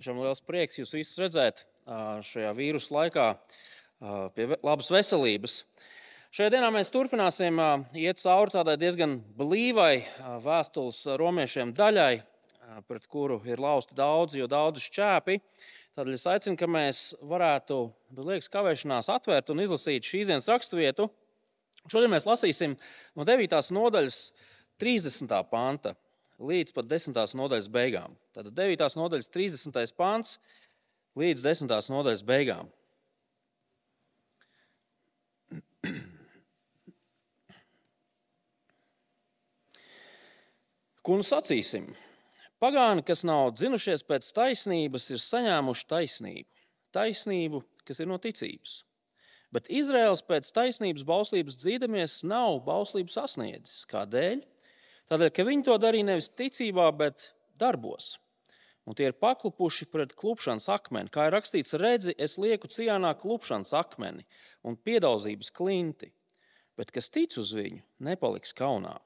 [0.00, 1.58] Tiešām liels prieks jūs visus redzēt
[2.24, 3.24] šajā vīrusu laikā
[4.32, 5.58] pie labas veselības.
[6.32, 7.60] Šajā dienā mēs turpināsim
[8.00, 10.00] iet cauri tādai diezgan blīvai
[10.40, 12.22] vēstules romiešiem daļai,
[12.88, 15.36] pret kuru ir lausti daudzi, jo daudzi šķēpi.
[15.92, 17.82] Tādēļ es aicinu, ka mēs varētu
[18.16, 21.10] bez liekas kavēšanās atvērt un izlasīt šīs dienas raksturvietu.
[21.92, 22.80] Šodien mēs lasīsim
[23.12, 23.60] no 9.
[23.76, 24.22] nodaļas
[24.80, 25.42] 30.
[25.52, 25.92] panta
[26.40, 27.14] līdz pat 10.
[27.36, 28.16] nodaļas beigām.
[28.34, 28.96] Tātad 9.
[28.96, 29.92] nodaļas 30.
[29.98, 30.38] pāns
[31.20, 31.68] līdz 10.
[31.92, 32.70] nodaļas beigām.
[41.04, 41.86] Ko nu sacīsim?
[42.60, 46.48] Pagāni, kas nav dzinušies pēc taisnības, ir saņēmuši taisnību.
[46.92, 48.84] Taisnību, kas ir no ticības.
[49.50, 53.86] Bet Izraels pēc taisnības bauslības dzīdamies nav bauslību sasniedzis.
[53.90, 54.49] Kādēļ?
[55.10, 58.12] Tādēļ, ka viņi to darīja nevis ticībā, bet darbos.
[58.86, 61.10] Un tie ir paklupuši pret klupšanas akmeni.
[61.10, 64.22] Kā ir rakstīts, redzi, es lieku cienā klupšanas akmeni
[64.62, 66.12] un piedaudzības klinti,
[66.78, 69.00] bet kas tic uz viņu, nepaliks kaunā.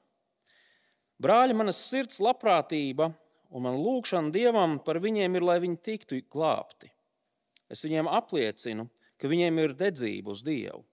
[1.21, 3.09] Brāļi, manas sirds labprātība
[3.49, 6.91] un man lūgšana dievam par viņiem ir, lai viņi tiktu glābti.
[7.71, 8.85] Es viņiem apliecinu,
[9.17, 10.83] ka viņiem ir dedzība uz dievu,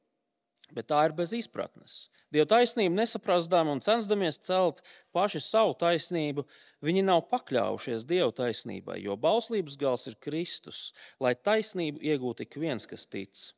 [0.73, 2.07] bet tā ir bez izpratnes.
[2.33, 4.79] Dieva taisnību nesaprastām un censdamies celt
[5.13, 6.47] paši savu taisnību,
[6.81, 12.89] viņi nav pakļaujušies Dieva taisnībai, jo bauslības gals ir Kristus, lai taisnību iegūtu ik viens,
[12.89, 13.51] kas tic.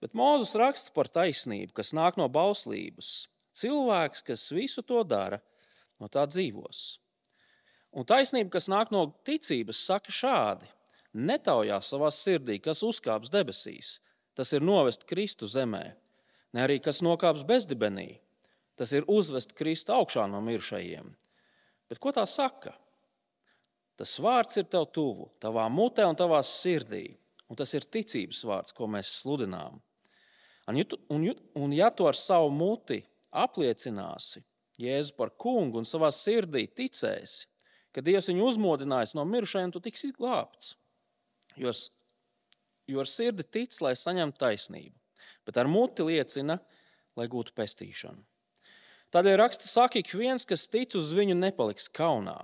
[0.00, 3.30] Bet Mūzes raksta par taisnību, kas nāk no bauslības.
[3.56, 5.40] Cilvēks, kas visu to dara,
[6.00, 7.00] no tā dzīvos.
[7.96, 10.68] Un taisnība, kas nāk no ticības, saka šādi:
[11.16, 13.98] netaujā savā sirdī, kas uzkāps debesīs,
[14.36, 15.99] tas ir novest Kristu zemē
[16.54, 18.18] ne arī kas nokāps bezdibenī.
[18.78, 21.10] Tas ir uzvest Kristu augšā no mirušajiem.
[21.90, 22.72] Bet ko tā saka?
[24.00, 27.04] Tas vārds ir tev tuvu, tavā mutē un tavā sirdī.
[27.50, 29.80] Un tas ir ticības vārds, ko mēs sludinām.
[30.70, 30.78] Un,
[31.10, 31.26] un,
[31.58, 33.00] un ja tu ar savu muti
[33.34, 34.44] apliecināsi
[34.80, 37.48] Jēzu par kungu un savā sirdī ticēsi,
[37.92, 40.72] ka Dievs viņu uzmodinājis no mirušajiem, tu tiksi izglābts.
[41.60, 41.74] Jo,
[42.88, 44.99] jo ar sirdi tic, lai saņemtu taisnību
[45.50, 46.60] bet ar muti liecina,
[47.18, 48.22] lai gūtu pestīšanu.
[49.10, 52.38] Tādēļ raksta saka, ik viens, kas tic uz viņu, nepaliks kaunā.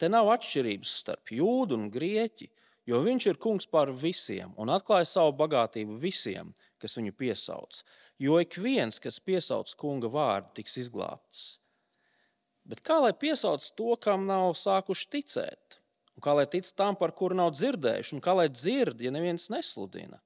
[0.00, 2.48] Te nav atšķirības starp jūdu un grieķi,
[2.88, 7.82] jo viņš ir kungs pār visiem un atklāja savu bagātību visiem, kas viņu piesauc.
[8.16, 11.58] Jo ik viens, kas piesauc kunga vārdu, tiks izglābts.
[12.64, 15.82] Bet kā lai piesauc to, kam nav sākuši ticēt?
[16.16, 19.50] Un kā lai tic tam, par kuru nav dzirdējuši, un kā lai dzird, ja neviens
[19.52, 20.16] nesludina?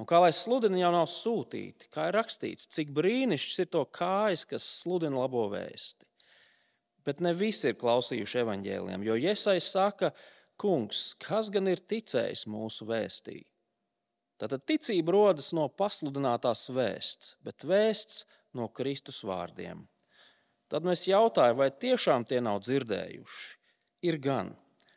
[0.00, 4.42] Un kā lai sludina, jau nav sūtīti, kā ir rakstīts, cik brīnišķis ir to kājas,
[4.50, 6.08] kas sludina labo vēsti.
[7.06, 10.10] Bet ne visi ir klausījuši evaņģēliem, jo Iesai saka,
[10.58, 13.42] kungs, kas gan ir ticējis mūsu vēstī?
[14.40, 18.24] Tātad ticība rodas no pasludinātās vēsts, bet vēsts
[18.58, 19.84] no Kristus vārdiem.
[20.72, 23.44] Tad mēs jautājam, vai tiešām tie nav dzirdējuši?
[24.10, 24.50] Ir gan.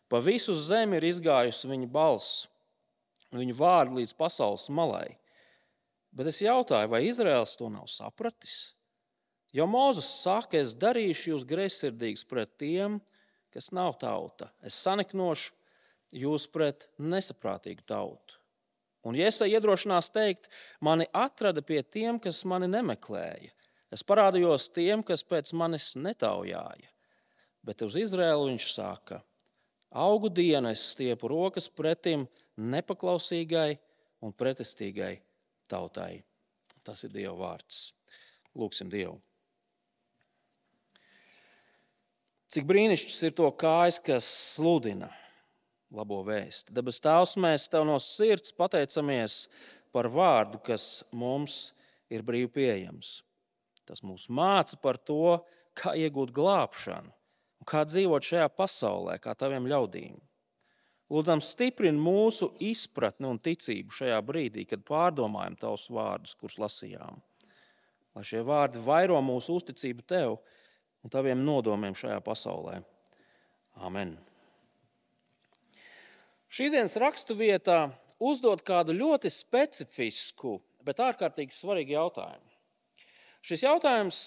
[0.09, 2.47] Pa visu zemi ir izgājusi viņa balss
[3.35, 5.17] viņu vārdu līdz pasaules malai.
[6.15, 8.73] Bet es jautāju, vai Izraels to nav sapratis?
[9.53, 12.99] Jo Mozus saka, es darīšu jūs greizsirdīgus pret tiem,
[13.53, 14.49] kas nav tauta.
[14.61, 15.53] Es saniknošu
[16.15, 18.39] jūs pret nesaprātīgu tautu.
[19.07, 20.49] Un Iesa iedrošinās teikt,
[20.83, 23.53] mani atrada pie tiem, kas mani nemeklēja.
[23.93, 26.89] Es parādījos tiem, kas pēc manis netaujāja.
[27.63, 29.21] Bet uz Izraēlu viņš saka,
[29.95, 32.25] augu dienu es stiepu rokas pretim,
[32.57, 33.77] nepaklausīgai
[34.25, 35.13] un pretestīgai
[35.69, 36.23] tautai.
[36.85, 37.91] Tas ir Dieva vārds.
[38.57, 39.17] Lūksim Dievu.
[42.47, 45.09] Cik brīnišķīgs ir to kājas, kas sludina
[45.93, 46.73] labo vēstu.
[46.73, 49.41] Debes Tēvs, mēs Tev no sirds pateicamies
[49.93, 51.75] par vārdu, kas mums
[52.09, 53.19] ir brīvi pieejams.
[53.87, 55.37] Tas mūs māca par to,
[55.77, 57.13] kā iegūt glābšanu
[57.67, 60.15] kā dzīvot šajā pasaulē, kā Taviem ļaudīm.
[61.07, 67.21] Lūdzam, stiprini mūsu izpratni un ticību šajā brīdī, kad pārdomājam tavus vārdus, kurus lasījām.
[68.17, 70.35] Lai šie vārdi vairo mūsu uzticību tev
[71.05, 72.81] un taviem nodomiem šajā pasaulē.
[73.87, 74.17] Amen.
[76.51, 77.85] Šīs dienas raksturvietā
[78.23, 82.43] uzdod kādu ļoti specifisku, bet ārkārtīgi svarīgu jautājumu.
[83.47, 84.21] Šis jautājums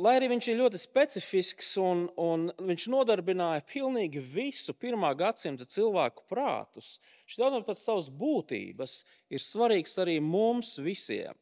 [0.00, 6.24] lai arī viņš ir ļoti specifisks un, un viņš nodarbināja pilnīgi visu pirmā gadsimta cilvēku
[6.30, 8.96] prātus, šis jautājums pēc savas būtības
[9.30, 11.36] ir svarīgs arī mums visiem.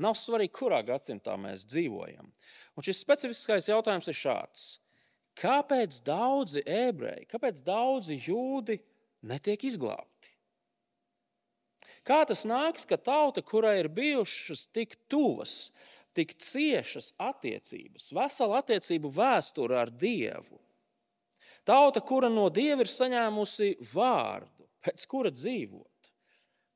[0.00, 2.30] Nav svarīgi, kurā gadsimtā mēs dzīvojam.
[2.76, 4.68] Un šis specifiskais jautājums ir šāds.
[5.40, 8.78] Kāpēc daudzi ebreji, kāpēc daudzi jūdi
[9.28, 10.32] netiek izglābti.
[12.06, 15.70] Kā tas nāks, ka tauta, kurai ir bijušas tik tuvas,
[16.20, 20.60] tik ciešas attiecības, vesela attiecību vēsture ar Dievu,
[21.64, 25.90] tauta, kura no Dieva ir saņēmusi vārdu, pēc kura dzīvot,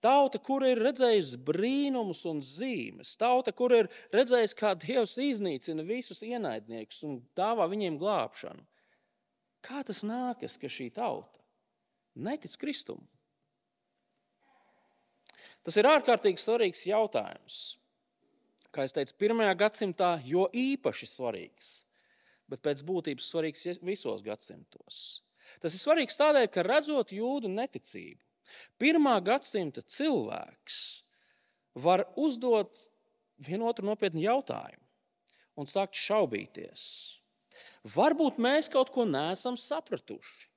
[0.04, 6.20] Tauta, kur ir redzējusi brīnumus un zīmes, tauta, kur ir redzējusi, kā Dievs iznīcina visus
[6.26, 8.66] ienaidniekus un dāvā viņiem glābšanu.
[9.64, 11.40] Kā tas nākas, ka šī tauta
[12.20, 13.00] netic Kristum?
[15.64, 17.62] Tas ir ārkārtīgi svarīgs jautājums.
[18.74, 21.72] Kā jau teicu, pirmajā gadsimtā jo īpaši svarīgs,
[22.50, 25.00] bet pēc būtības svarīgs visos gadsimtos.
[25.62, 28.24] Tas ir svarīgs tādēļ, ka redzot jūdu neticību,
[28.78, 30.78] Pirmā gadsimta cilvēks
[31.84, 32.86] var uzdot
[33.44, 34.82] vienotru nopietnu jautājumu
[35.60, 36.82] un sākt šaubīties.
[37.94, 40.50] Varbūt mēs kaut ko neesam sapratuši.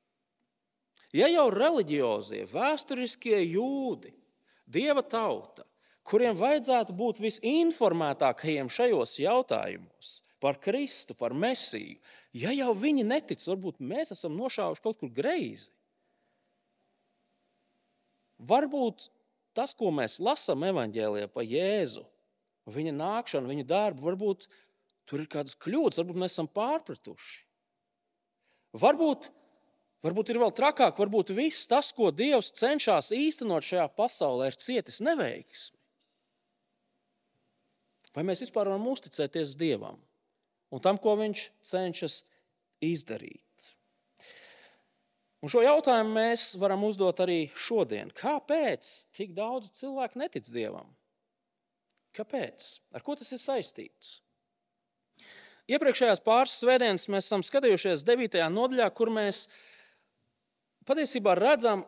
[1.16, 4.12] Ja jau reliģiozie, vēsturiskie jūdi,
[4.68, 5.64] dieva tauta,
[6.08, 11.98] kuriem vajadzētu būt visinformētākajiem šajos jautājumos par Kristu, par Mesiju,
[12.38, 15.72] ja jau viņi netic, varbūt mēs esam nošāvuši kaut kur greizi.
[18.38, 19.08] Varbūt
[19.58, 22.04] tas, ko mēs lasām evanģēlijā par Jēzu,
[22.70, 24.46] viņa nākšanu, viņa darbu, varbūt
[25.10, 27.40] tur ir kādas kļūdas, varbūt mēs esam pārpratuši.
[28.78, 29.32] Varbūt,
[30.06, 35.02] varbūt ir vēl trakāk, varbūt viss tas, ko Dievs cenšas īstenot šajā pasaulē, ir cietis
[35.02, 35.77] neveiksmi.
[38.18, 40.00] Vai mēs vispār varam uzticēties Dievam
[40.74, 42.24] un tam, ko Viņš cenšas
[42.82, 43.44] izdarīt?
[45.46, 48.10] Un šo jautājumu mēs varam uzdot arī šodien.
[48.10, 50.90] Kāpēc tik daudz cilvēku netic Dievam?
[52.18, 52.72] Kāpēc?
[52.98, 54.16] Ar ko tas ir saistīts?
[55.70, 58.40] Iepriekšējās pāris svētdienas mēs esam skatījušies 9.
[58.50, 59.44] nodaļā, kur mēs
[60.88, 61.86] patiesībā redzam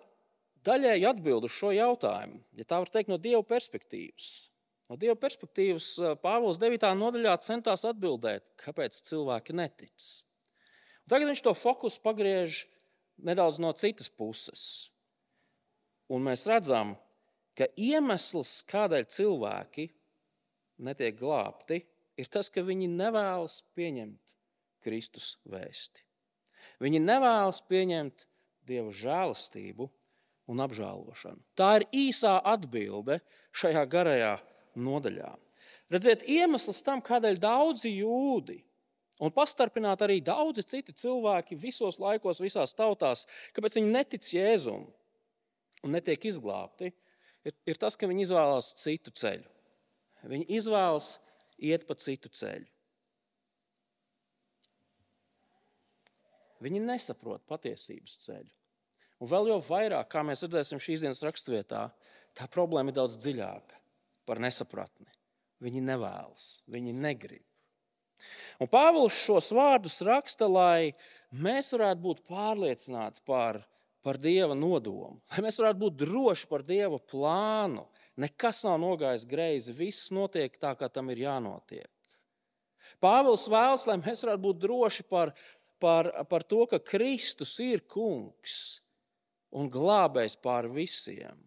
[0.67, 2.43] daļēji atbildi uz šo jautājumu.
[2.59, 4.48] Ja tā var teikt, no Dieva perspektīvas.
[4.89, 5.87] No Dieva perspektīvas
[6.23, 6.87] Pāvils 9.
[6.97, 10.07] nodaļā centās atbildēt, kāpēc cilvēki netic.
[11.05, 12.63] Un tagad viņš to fokusu pagriež
[13.21, 14.63] nedaudz no citas puses.
[16.09, 16.95] Un mēs redzam,
[17.53, 19.85] ka iemesls, kādēļ cilvēki
[20.81, 21.83] netiek glābti,
[22.17, 24.35] ir tas, ka viņi nevēlas pieņemt
[24.81, 26.01] Kristus vēsti.
[26.81, 28.25] Viņi nevēlas pieņemt
[28.65, 29.85] Dieva žēlastību
[30.49, 31.43] un apžēlošanu.
[31.53, 33.19] Tā ir īsā atbilde
[33.53, 34.37] šajā garajā
[34.81, 35.29] nodaļā.
[35.89, 38.59] Redziet, iemesls tam, kādēļ daudzi jūdi
[39.19, 44.85] Un pastarpināt arī daudzi citi cilvēki visos laikos, visās tautās, kāpēc viņi netic Jēzum
[45.83, 46.93] un netiek izglābti,
[47.43, 49.43] ir, ir tas, ka viņi izvēlās citu ceļu.
[50.23, 51.17] Viņi izvēlas
[51.59, 52.67] iet pa citu ceļu.
[56.63, 58.49] Viņi nesaprot patiesības ceļu.
[59.19, 61.89] Un vēl jau vairāk, kā mēs redzēsim šīs dienas raksturvietā,
[62.35, 63.78] tā problēma ir daudz dziļāka
[64.29, 65.09] par nesapratni.
[65.63, 67.43] Viņi nevēlas, viņi negrib.
[68.59, 70.91] Un Pāvils šos vārdus raksta, lai
[71.31, 73.61] mēs varētu būt pārliecināti par,
[74.03, 77.85] par Dieva nodomu, lai mēs varētu būt droši par Dieva plānu.
[78.19, 81.87] Nekas nav nogājis greizi, viss notiek tā, kā tam ir jānotiek.
[83.03, 85.31] Pāvils vēlas, lai mēs varētu būt droši par,
[85.79, 88.79] par, par to, ka Kristus ir kungs
[89.55, 91.39] un glābējs pār visiem,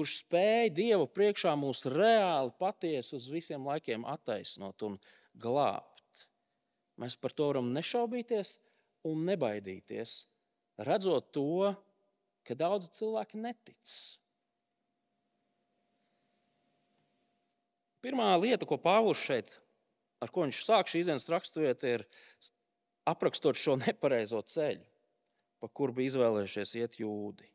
[0.00, 4.96] kurš spēj Dievu priekšā mūs reāli patiesi uz visiem laikiem attaisnot un
[5.36, 6.22] glābt.
[7.00, 8.54] Mēs par to varam nešaubīties
[9.10, 10.14] un nebaidīties,
[10.88, 11.74] redzot to,
[12.48, 13.94] ka daudzi cilvēki netic.
[18.00, 19.58] Pirmā lieta, ko Pāvils šeit,
[20.24, 22.06] ar ko viņš sāk šīs dienas raksturvieta, ir
[23.04, 24.86] aprakstot šo nepareizo ceļu,
[25.60, 27.52] pa kuru bija izvēlējušies iet jūdi.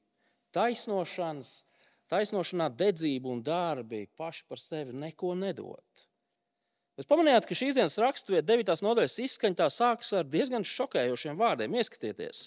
[0.53, 1.63] Taisnošanas,
[2.11, 6.05] taisnošanā dedzība un darbi paši par sevi neko nedod.
[6.95, 8.71] Jūs pamanījāt, ka šīs dienas raksturvieta, 9.
[8.85, 11.75] nodaļas izskaņa tā sākas ar diezgan šokējošiem vārdiem.
[11.75, 12.45] Ieskatieties,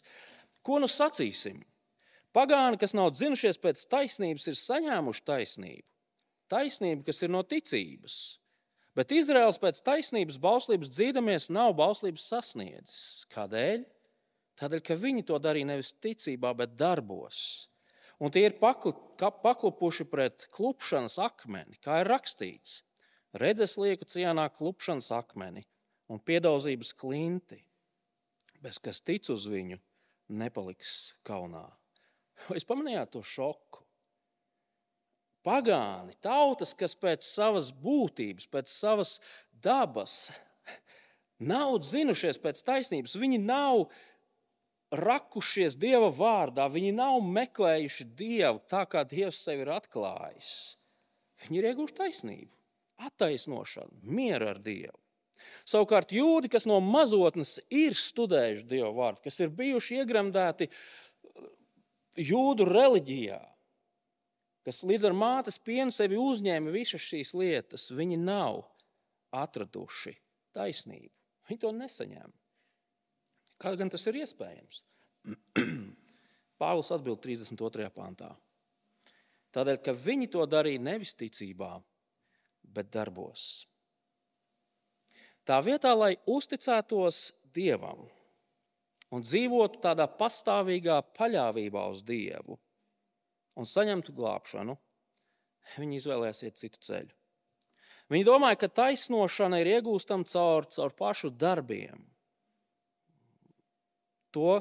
[0.64, 1.60] ko nu sacīsim?
[2.32, 5.86] Pagāni, kas nav dzinušies pēc taisnības, ir saņēmuši taisnību.
[6.48, 8.16] Taisnība, kas ir no ticības.
[8.96, 13.02] Bet Izraels pēc taisnības bauslības dzīdamies nav bauslības sasniedzis.
[13.34, 13.84] Kādēļ?
[14.58, 17.68] Tādēļ, ka viņi to darīja nevis ticībā, bet darbos.
[18.18, 22.80] Un tie ir paklupuši pret klupšanas akmeni, kā ir rakstīts
[23.38, 25.64] redzes lieku cienā klupšanas akmeni
[26.08, 27.60] un piedaudzības klinti,
[28.64, 29.78] bez kas tic uz viņu,
[30.28, 31.66] nepaliks kaunā.
[32.48, 33.84] Jūs pamanījāt to šoku?
[35.46, 39.18] Pagāni, tautas, kas pēc savas būtības, pēc savas
[39.52, 40.28] dabas
[41.52, 43.86] nav zinušies pēc taisnības, viņi nav
[44.94, 50.52] rakušies Dieva vārdā, viņi nav meklējuši Dievu tā, kā Dievs sevi ir atklājis.
[51.44, 52.50] Viņi ir ieguvuši taisnību,
[53.08, 54.96] attaisnošanu, mieru ar Dievu.
[55.68, 60.70] Savukārt jūdi, kas no mazotnes ir studējuši Dieva vārdu, kas ir bijuši iegremdēti
[62.18, 63.38] jūdu reliģijā,
[64.66, 68.64] kas līdz ar mātes pienu sevi uzņēma visas šīs lietas, viņi nav
[69.36, 70.16] atraduši
[70.56, 71.12] taisnību.
[71.48, 72.37] Viņi to nesaņēma.
[73.58, 74.82] Kā gan tas ir iespējams?
[76.60, 77.88] Pāvils atbild 32.
[77.94, 78.30] pantā.
[79.54, 81.72] Tādēļ, ka viņi to darīja nevis ticībā,
[82.62, 83.66] bet darbos.
[85.48, 87.22] Tā vietā, lai uzticētos
[87.56, 88.04] Dievam
[89.16, 92.58] un dzīvotu tādā pastāvīgā paļāvībā uz Dievu
[93.58, 94.76] un saņemtu glābšanu,
[95.80, 97.14] viņi izvēlējās iet citu ceļu.
[98.12, 102.04] Viņi domāja, ka taisnošana ir iegūstama caur, caur pašu darbiem.
[104.36, 104.58] To,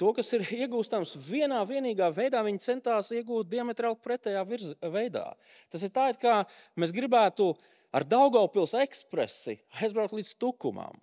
[0.00, 5.26] to, kas ir iegūstams vienā vienīgā veidā, viņi centās iegūt diametrāli pretējā virz, veidā.
[5.72, 6.40] Tas ir tā, it kā
[6.80, 7.52] mēs gribētu
[7.92, 10.96] ar Daugaupils ekspresi aizbraukt līdz tukumam.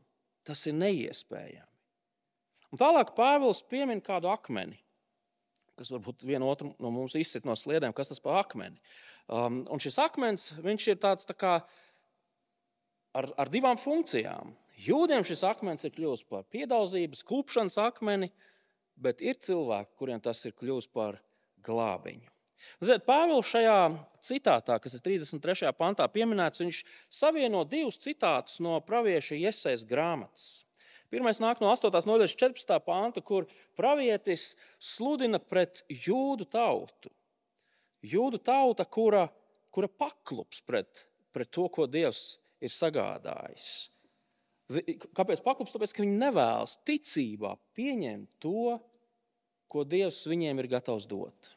[0.48, 1.66] Tas ir neiespējami.
[2.72, 4.80] Un tālāk Pāvils piemin kādu akmeni
[5.78, 8.80] kas varbūt vienu otru no mums izsit no sliedēm, kas tas par akmeni.
[9.30, 11.54] Um, un šis akmens ir tāds tā kā
[13.18, 14.56] ar, ar divām funkcijām.
[14.78, 18.30] Jūdiem šis akmens ir kļuvis par piedaudzības, klupšanas akmeni,
[18.98, 21.18] bet ir cilvēki, kuriem tas ir kļuvis par
[21.66, 22.30] glābiņu.
[22.82, 23.78] Ziniet, Pāvils šajā
[24.28, 25.72] citātā, kas ir 33.
[25.78, 30.48] pantā pieminēts, viņš savieno divus citātus no pravieša iesaistas grāmatas.
[31.10, 31.94] Pirmais nāk no 8.
[32.10, 32.78] nodaļas 14.
[32.84, 33.48] panta, kur
[33.80, 37.14] pravietis sludina pret jūdu tautu.
[38.04, 39.26] Jūdu tauta, kura,
[39.74, 43.88] kura paklups pret, pret to, ko Dievs ir sagādājis.
[44.68, 45.74] Kāpēc paklups?
[45.76, 48.76] Tāpēc, ka viņi nevēlas ticībā pieņemt to,
[49.72, 51.54] ko Dievs viņiem ir gatavs dot.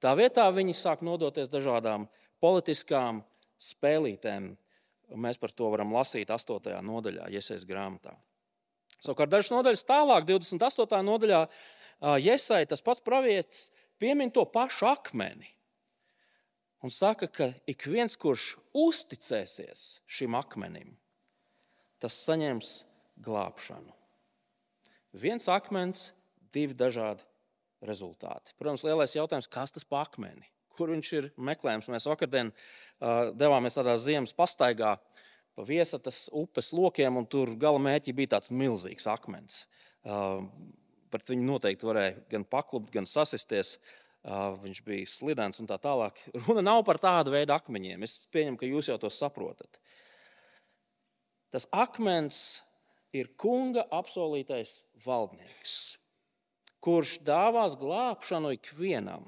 [0.00, 2.06] Tā vietā viņi sāk nodoties dažādām
[2.40, 3.20] politiskām
[3.60, 4.54] spēlītēm.
[5.20, 6.72] Mēs par to varam lasīt 8.
[6.86, 8.14] nodaļā, Iesaistas grāmatā.
[9.00, 11.00] Savukārt dažas nodaļas tālāk, 28.
[11.04, 11.44] nodaļā,
[12.20, 13.68] Iesai, tas pats pravietis,
[14.00, 15.48] piemin to pašu akmeni.
[16.80, 20.94] Un saka, ka ik viens, kurš uzticēsies šim akmenim,
[22.00, 22.72] tas saņems
[23.20, 23.92] glābšanu.
[25.20, 26.10] Viens akmens,
[26.54, 27.26] divi dažādi
[27.86, 28.54] rezultāti.
[28.58, 30.46] Protams, lielais jautājums, kas tas par akmeni?
[30.76, 31.90] Kur viņš ir meklējams?
[31.92, 34.94] Mēs vakardien uh, devāmies tādā ziemas pastaigā
[35.56, 39.64] pa viesatas upes lokiem, un tur gala mērķī bija tāds milzīgs akmens.
[40.06, 40.46] Uh,
[41.10, 43.80] Par viņu noteikti varēja gan paklupt, gan sasisties.
[44.20, 46.20] Uh, viņš bija slidens un tā tālāk.
[46.44, 48.04] Runa nav par tādu veidu akmeņiem.
[48.06, 49.80] Es pieņemu, ka jūs jau to saprotat.
[51.50, 52.62] Tas akmens
[53.16, 55.76] ir kunga apsolītais valdnieks,
[56.78, 59.26] kurš dāvās glābšanu ikvienam,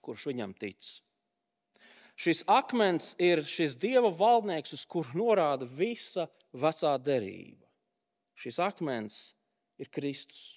[0.00, 0.96] kurš viņam tic.
[2.16, 6.24] Šis akmens ir šis dieva valdnieks, uz kuru norāda visa
[6.56, 7.66] vecā derība.
[8.36, 9.18] Šis akmens
[9.76, 10.56] ir Kristus,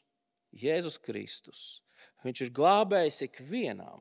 [0.55, 1.81] Jēzus Kristus.
[2.24, 4.00] Viņš ir glābējis ikvienam,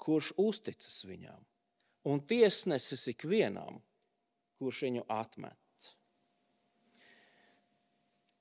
[0.00, 1.44] kurš uzticas viņam,
[2.08, 3.82] un tiesnesis ikvienam,
[4.56, 5.63] kurš viņu atmet.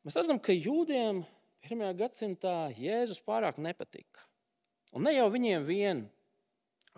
[0.03, 1.22] Mēs redzam, ka jūdiem
[1.63, 4.25] pirmajā gadsimtā Jēzus pārāk nepatika.
[4.93, 6.01] Un ne jau viņiem vien,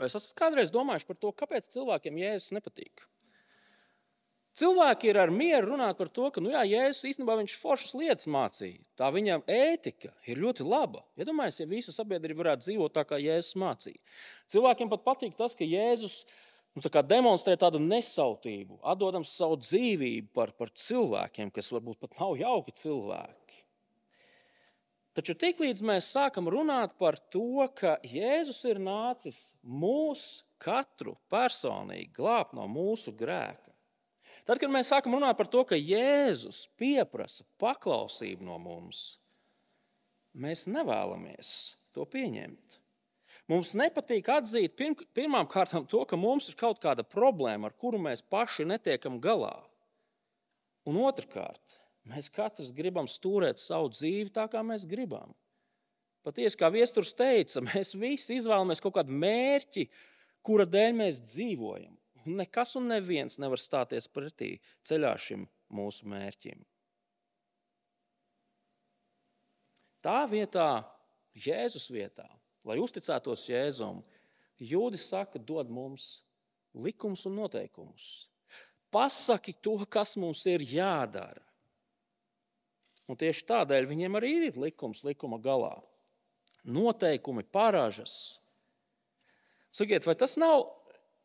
[0.01, 3.05] es esmu kādreiz domājis par to, kāpēc cilvēkiem jēzus nepatīk?
[4.55, 8.29] Cilvēki ir ar mieru runāt par to, ka, nu jā, Jēzus īstenībā viņš foršas lietas
[8.31, 8.79] mācīja.
[8.95, 11.01] Tā viņam ētika ir ļoti laba.
[11.19, 13.99] Iedomājieties, ja visa sabiedrība varētu dzīvot tā, kā Jēzus mācīja.
[14.53, 16.21] Cilvēkiem pat patīk tas, ka Jēzus
[16.75, 22.35] nu, tā demonstrē tādu nesautību, atdodams savu dzīvību par, par cilvēkiem, kas varbūt pat nav
[22.39, 23.61] jauki cilvēki.
[25.15, 32.55] Taču tiklīdz mēs sākam runāt par to, ka Jēzus ir nācis mūs katru personīgi glābt
[32.57, 33.71] no mūsu grēka,
[34.43, 39.05] tad, kad mēs sākam runāt par to, ka Jēzus pieprasa paklausību no mums,
[40.35, 41.53] mēs nevēlamies
[41.95, 42.81] to pieņemt.
[43.51, 47.99] Mums nepatīk atzīt pirm, pirmām kārtām to, ka mums ir kaut kāda problēma, ar kuru
[48.01, 49.53] mēs paši netiekam galā.
[50.89, 51.77] Un otrkārt,
[52.11, 55.33] Mēs katrs gribam stūrēt savu dzīvi tā, kā mēs gribam.
[56.25, 59.87] Patiesi, kā viesturs teica, mēs visi izvēlamies kaut kādu mērķi,
[60.45, 61.93] kura dēļ mēs dzīvojam.
[62.25, 66.61] Un nekas un neviens nevar stāties pretī ceļā šim mūsu mērķim.
[70.05, 70.69] Tā vietā,
[71.41, 72.27] Jēzus vietā,
[72.65, 74.01] lai uzticētos Jēzum,
[74.55, 76.23] Jūdis saka, dod mums
[76.75, 78.29] likumus un noteikumus.
[78.91, 81.43] Pasaki to, kas mums ir jādara.
[83.05, 85.75] Un tieši tādēļ viņiem arī ir likums likuma galā.
[86.65, 88.39] Noteikumi, paražas.
[89.75, 90.63] Sakiet, vai tas nav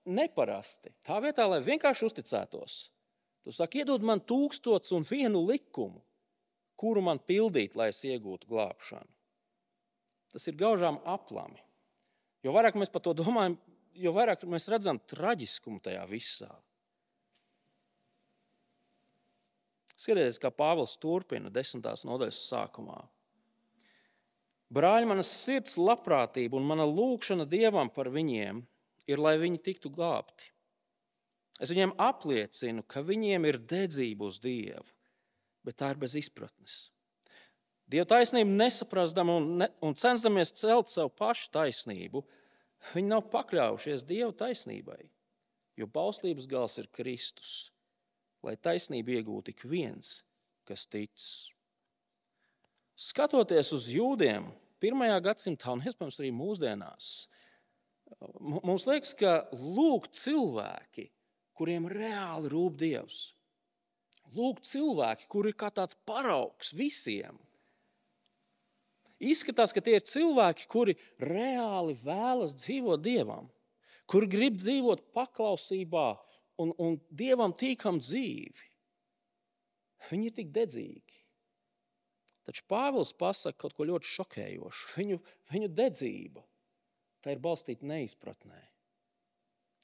[0.05, 0.93] neparasti?
[1.07, 2.81] Tā vietā, lai vienkārši uzticētos,
[3.47, 6.03] tu saki, iedod man tūkstots un vienu likumu,
[6.77, 9.09] kuru man pildīt, lai es iegūtu glābšanu.
[10.31, 11.61] Tas ir gaužām aplami.
[12.45, 13.57] Jo vairāk mēs par to domājam,
[13.99, 16.51] jo vairāk mēs redzam traģiskumu tajā visā.
[20.01, 23.03] Skatieties, kā Pāvils turpina desmitās nodaļas sākumā.
[24.73, 28.63] Brāļi, manas sirds labprātība un mana lūkšana Dievam par viņiem
[29.11, 30.53] ir, lai viņi tiktu glābti.
[31.61, 34.95] Es viņiem apliecinu, ka viņiem ir dedzība uz Dievu,
[35.67, 36.79] bet tā ir bez izpratnes.
[37.91, 42.23] Dieva taisnību nesaprastam un, ne, un cenšamies celt savu pašu taisnību,
[42.95, 45.03] viņi nav pakļaujušies Dieva taisnībai,
[45.81, 47.71] jo bauslības gals ir Kristus
[48.47, 50.21] lai taisnību iegūtu ik viens,
[50.69, 51.25] kas tic.
[53.01, 54.49] Skatoties uz jūdiem,
[54.81, 57.11] pirmajā gadsimtā un iespējams arī mūsdienās,
[58.41, 61.09] mums liekas, ka lūk, cilvēki,
[61.57, 63.21] kuriem reāli rūp Dievs,
[64.37, 67.39] lūk, cilvēki, kuri ir kā tāds paraugs visiem.
[69.21, 73.51] Izskatās, ka tie ir cilvēki, kuri reāli vēlas dzīvot Dievam,
[74.09, 76.09] kuri grib dzīvot paklausībā
[76.61, 78.69] un, un dievam tīkam dzīvi.
[80.09, 81.19] Viņi ir tik dedzīgi.
[82.49, 84.89] Taču Pāvils pasaka kaut ko ļoti šokējošu.
[84.97, 85.21] Viņu,
[85.53, 86.43] viņu dedzība
[87.21, 88.59] tā ir balstīta neizpratnē.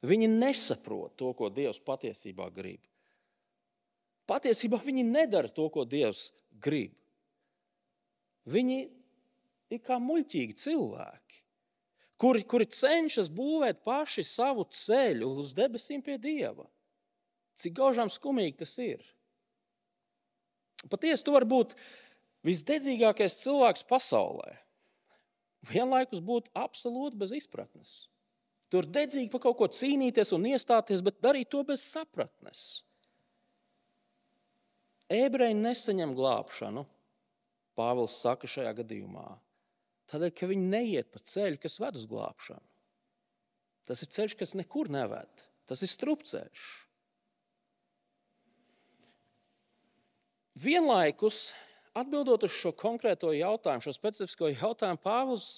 [0.06, 2.82] Viņi nesaprot to, ko Dievs patiesībā grib.
[4.28, 6.30] Patiesībā viņi nedara to, ko Dievs
[6.62, 6.96] grib.
[8.50, 8.80] Viņi
[9.70, 11.46] ir kā muļķīgi cilvēki
[12.20, 16.66] kuri, kuri cenšas būvēt paši savu ceļu uz debesīm pie Dieva.
[17.56, 19.04] Cik gaužām skumīgi tas ir.
[20.92, 21.72] Patiesi, tu vari būt
[22.46, 24.58] visdedzīgākais cilvēks pasaulē.
[25.66, 27.94] Vienlaikus būt absolūti bez izpratnes.
[28.70, 32.82] Tur dedzīgi par kaut ko cīnīties un iestāties, bet darīt to bez sapratnes.
[35.10, 36.84] Ebreji nesaņem glābšanu,
[37.76, 39.26] Pāvils saka šajā gadījumā.
[40.10, 42.64] Tādēļ, ka viņi neiet pa ceļu, kas ved uz glābšanu.
[43.86, 45.46] Tas ir ceļš, kas nekur neved.
[45.66, 46.66] Tas ir strupceļš.
[50.62, 51.50] Vienlaikus,
[51.98, 55.48] atbildot uz šo konkrēto jautājumu, šo specifisko jautājumu, Pāvils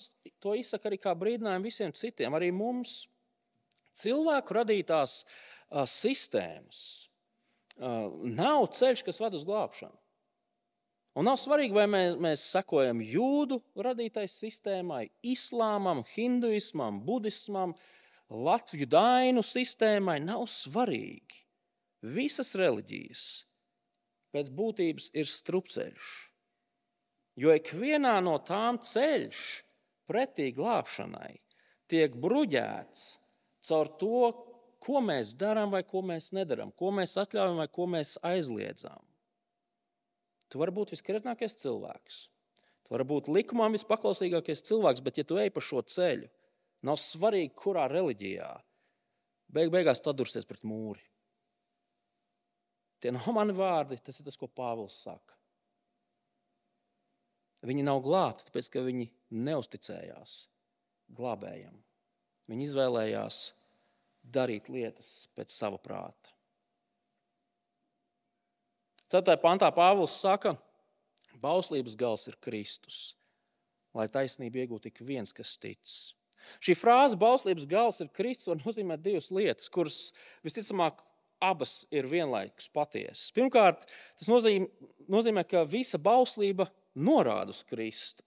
[0.43, 3.05] to izsaka arī kā brīdinājumu visiem citiem, arī mums.
[3.99, 5.21] Cilvēku radītās
[5.91, 6.83] sistēmas
[7.79, 9.98] nav ceļš, kas ved uz glābšanu.
[11.19, 17.73] Un nav svarīgi, vai mēs, mēs sekojam jūdu radītai sistēmai, islāmam, hinduismam, budismam,
[18.31, 20.21] latviešu dainu sistēmai.
[20.23, 21.43] Nav svarīgi.
[22.07, 23.25] Visas reliģijas
[24.31, 26.13] pēc būtības ir strupceļš.
[27.43, 29.43] Jo ikvienā no tām ceļš
[30.07, 31.35] pretī glābšanai
[31.91, 33.09] tiek bruģēts
[33.67, 34.31] caur to,
[34.79, 39.08] ko mēs darām vai ko mēs nedarām, ko mēs atļaujam vai ko mēs aizliedzam.
[40.49, 42.19] Tu vari būt viskrietnākais cilvēks.
[42.87, 46.29] Tu vari būt likumam vispaklausīgākais cilvēks, bet, ja tu ej pa šo ceļu,
[46.89, 48.49] nav svarīgi, kurā reliģijā,
[49.53, 51.05] beig beigās tu atdursies pret mūri.
[52.99, 55.37] Tie nav mani vārdi, tas ir tas, ko Pāvils saka.
[57.69, 60.41] Viņi nav glābti, tāpēc ka viņi neusticējās
[61.19, 61.77] glābējam.
[62.49, 63.39] Viņi izvēlējās
[64.23, 66.38] darīt lietas pēc sava prāta.
[69.09, 69.39] 4.
[69.41, 70.55] pantā Pāvils saka,
[71.31, 73.17] ka bauslības gals ir Kristus,
[73.97, 75.81] lai taisnība iegūtu tik viens, kas tic.
[76.63, 80.13] Šī frāze, bauslības gals ir Kristus, var nozīmēt divas lietas, kuras
[80.47, 81.01] visticamāk
[81.41, 83.31] abas ir vienlaikus patiesas.
[83.35, 83.87] Pirmkārt,
[84.19, 84.69] tas nozīmē,
[85.11, 86.69] nozīmē, ka visa bauslība
[86.99, 88.25] norāda uz Kristu.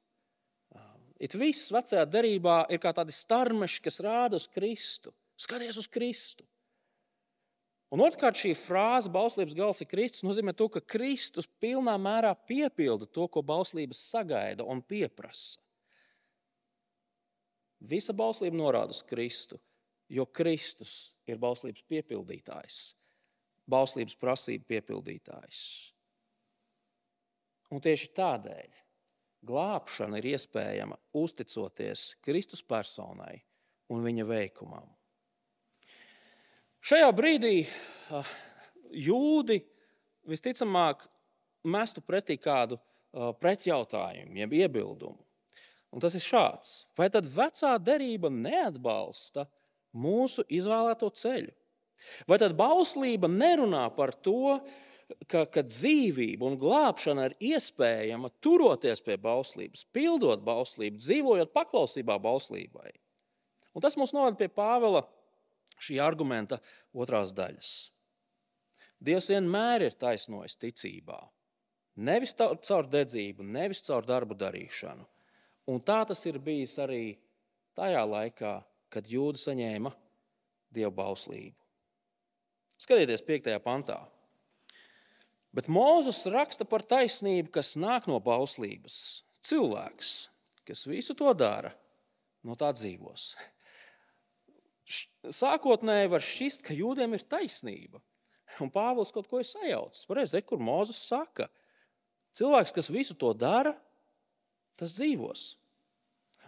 [1.21, 5.13] It viss vecajā derībā ir kā tādi starmeši, kas rāda uz Kristu.
[5.37, 6.45] Skaties uz Kristu.
[7.91, 13.07] Un otrkārt, šī frāze, bauslības gals ir Kristus, nozīmē to, ka Kristus pilnā mērā piepilda
[13.11, 15.59] to, ko bauslības sagaida un pieprasa.
[17.81, 19.57] Visa bauslība norāda uz Kristu,
[20.07, 22.77] jo Kristus ir bauslības piepildītājs,
[23.67, 25.59] bauslības prasību piepildītājs.
[27.71, 28.79] Un tieši tādēļ
[29.47, 33.41] glābšana ir iespējama uzticoties Kristus personai
[33.91, 34.87] un viņa veikumam.
[36.81, 37.57] Šajā brīdī
[39.05, 39.59] jūdi
[40.25, 41.03] visticamāk
[41.69, 42.79] mestu pretī kādu
[43.41, 45.19] pretjautājumu, jeb iebildumu.
[45.91, 49.45] Un tas ir šāds: vai tad vecā derība neatbalsta
[49.93, 51.53] mūsu izvēlēto ceļu?
[52.25, 54.57] Vai tad bauslība nerunā par to,
[55.29, 62.89] ka, ka dzīvība un glābšana ir iespējama turoties pie bauslības, pildot bauslību, dzīvojot paklausībā bauslībai.
[63.77, 65.05] Un tas mums novada pie Pāvela
[65.81, 66.59] šī argumenta
[66.93, 67.71] otrās daļas.
[69.01, 71.17] Dievs vienmēr ir taisnojis ticībā.
[72.05, 75.07] Nevis caur dedzību, nevis caur darbu darīšanu.
[75.71, 77.17] Un tā tas ir bijis arī
[77.77, 78.53] tajā laikā,
[78.91, 79.91] kad jūda saņēma
[80.73, 81.57] dievu bauslību.
[82.81, 83.51] Skatieties, 5.
[83.61, 83.99] pantā.
[85.53, 89.23] Bet Mozus raksta par taisnību, kas nāk no bauslības.
[89.41, 90.11] Cilvēks,
[90.65, 91.73] kas visu to dara,
[92.47, 93.33] no tā dzīvos.
[95.29, 98.01] Sākotnēji var šķist, ka jūdiem ir taisnība.
[98.63, 100.07] Un Pāvils kaut ko ir sajaucis.
[100.09, 101.47] Pareizi, kur Mozus saka,
[102.35, 103.75] cilvēks, kas visu to dara,
[104.79, 105.45] tas dzīvos.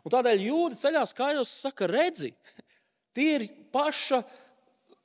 [0.04, 2.34] Un tādēļ jūdzi ceļās kājās, saka, redzi,
[3.16, 4.24] tie ir paša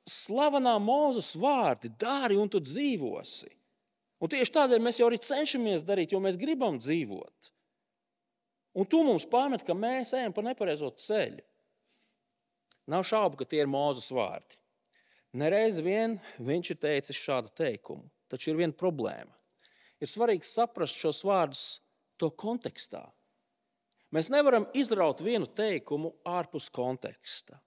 [0.09, 3.53] slavenā mūzes vārdi, dari un tu dzīvosi.
[4.19, 7.53] Un tieši tādēļ mēs jau arī cenšamies darīt, jo mēs gribam dzīvot.
[8.79, 11.45] Un tu mums pamet, ka mēs ejam pa nepareizo ceļu.
[12.89, 14.57] Nav šaubu, ka tie ir mūzes vārdi.
[15.37, 19.33] Nereiz vien viņš ir teicis šādu teikumu, taču ir viena problēma.
[20.01, 21.65] Ir svarīgi saprast šos vārdus
[22.17, 23.03] to kontekstā.
[24.15, 27.59] Mēs nevaram izraut vienu teikumu ārpus konteksta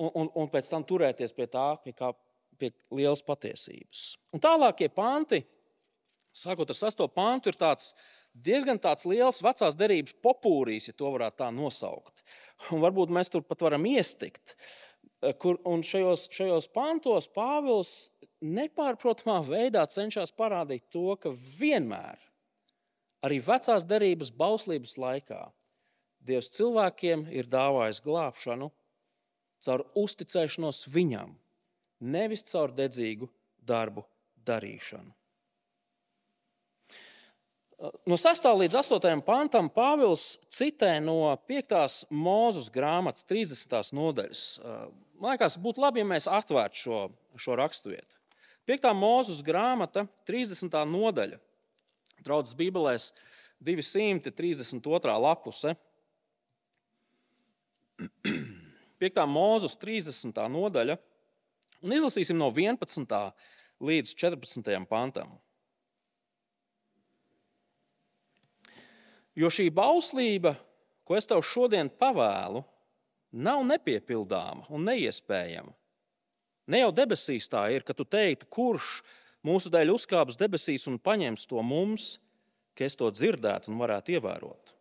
[0.00, 2.10] un, un, un pēc tam turēties pie tā, pie, kā,
[2.58, 4.04] pie lielas patiesības.
[4.34, 5.42] Un tālākie panti,
[6.32, 7.92] sākot ar sesto pantu, ir tāds
[8.34, 12.24] diezgan tāds liels vecās derības popūrijas, ja to varētu tā nosaukt.
[12.74, 14.56] Un varbūt mēs tur pat varam iestikt.
[15.40, 22.20] Kur, un šajos, šajos pantos Pāvils nepārprotamā veidā cenšas parādīt to, ka vienmēr,
[23.26, 25.42] arī vecās derības bauslības laikā,
[26.20, 28.66] Dievs cilvēkiem ir dāvājis glābšanu
[29.64, 31.32] caur uzticēšanos viņam,
[32.00, 34.04] nevis caur dedzīgu darbu
[34.44, 35.14] darīšanu.
[37.80, 38.44] No 6.
[38.60, 39.22] līdz 8.
[39.24, 42.10] pantam Pāvils citē no 5.
[42.12, 43.94] mūzes grāmatas 30.
[43.96, 44.42] nodaļas.
[45.20, 46.98] Man liekas, būtu labi, ja mēs atvērtu šo,
[47.40, 48.18] šo raksturvietu.
[48.68, 48.90] 5.
[48.92, 50.76] mūzes grāmata, 30.
[50.92, 51.40] nodaļa,
[52.20, 53.10] draudzes Bībelēs
[53.64, 55.16] 232.
[55.24, 55.72] lapuse.
[59.00, 59.24] 5.
[59.24, 60.44] mūzes 30.
[60.52, 61.00] nodaļa,
[61.80, 63.20] un izlasīsim no 11.
[63.80, 64.76] līdz 14.
[64.84, 65.32] pantam.
[69.38, 70.54] Jo šī bauslība,
[71.06, 72.64] ko es tev šodien pavēlu,
[73.30, 75.72] nav nepiepildāma un neiespējama.
[76.70, 79.00] Ne jau debesīs tā ir, ka tu teiktu, kurš
[79.46, 82.18] mūsu dēļ uzkāps debesīs un paņems to mums,
[82.78, 84.74] ka es to dzirdētu un varētu ievērot.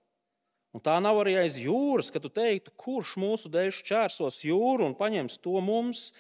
[0.77, 4.97] Un tā nav arī aiz jūras, ka tu teiktu, kurš mūsu dēļ šķērsos jūru un
[4.97, 6.11] paņems to mums,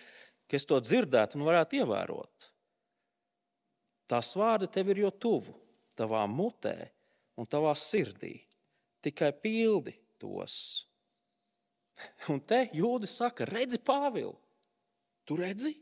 [0.49, 2.49] ka es to dzirdētu un varētu ievērot.
[4.09, 5.53] Tās vārdi tev ir jo tuvu,
[5.93, 6.89] tavā mutē
[7.39, 8.35] un tavā sirdī.
[9.03, 10.55] Tikai pildi tos.
[12.31, 14.37] Un te jūdzi saka, redzi, Pāvils,
[15.27, 15.73] tu redzi?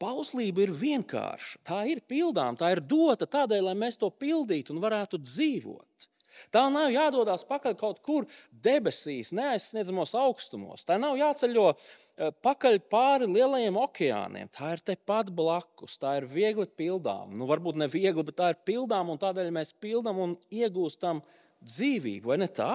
[0.00, 4.80] Bauslība ir vienkārša, tā ir pildām, tā ir dota tādēļ, lai mēs to pildītu un
[4.80, 6.06] varētu dzīvot.
[6.54, 8.26] Tā nav jādodas pakaļ kaut kur
[8.64, 10.86] debesīs, neaizsniedzamos augstumos.
[10.86, 14.50] Tā nav jāceļo eh, pakaļ pāri lielajiem okeāniem.
[14.54, 17.34] Tā ir tepat blakus, tā ir viegli pildām.
[17.36, 21.22] Nu, varbūt ne viegli, bet tā ir pildām, un tādēļ mēs pildām un iegūstam
[21.66, 22.30] dzīvību.
[22.32, 22.74] Vai ne tā?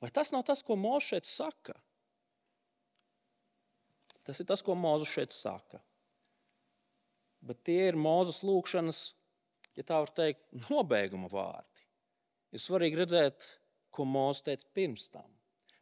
[0.00, 1.76] Vai tas nav tas, ko Mozus šeit saka?
[4.24, 5.80] Tas ir tas, ko Mozus šeit saka.
[7.40, 9.00] Bet tie ir Mozus lūkšanas,
[9.76, 11.69] ja tā var teikt, nobeiguma vārdi
[12.54, 13.46] ir svarīgi redzēt,
[13.90, 15.26] ko Mozus teica pirms tam.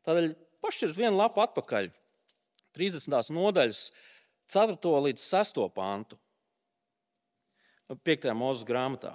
[0.07, 0.33] Tādēļ
[0.65, 1.91] pašķirt vienu lapu atpakaļ,
[2.77, 3.33] 30.
[3.35, 3.83] nodaļas,
[4.49, 4.93] 4.
[5.09, 5.63] līdz 6.
[5.77, 6.19] pāntu,
[8.05, 8.29] 5.
[8.37, 9.15] mūzes grāmatā.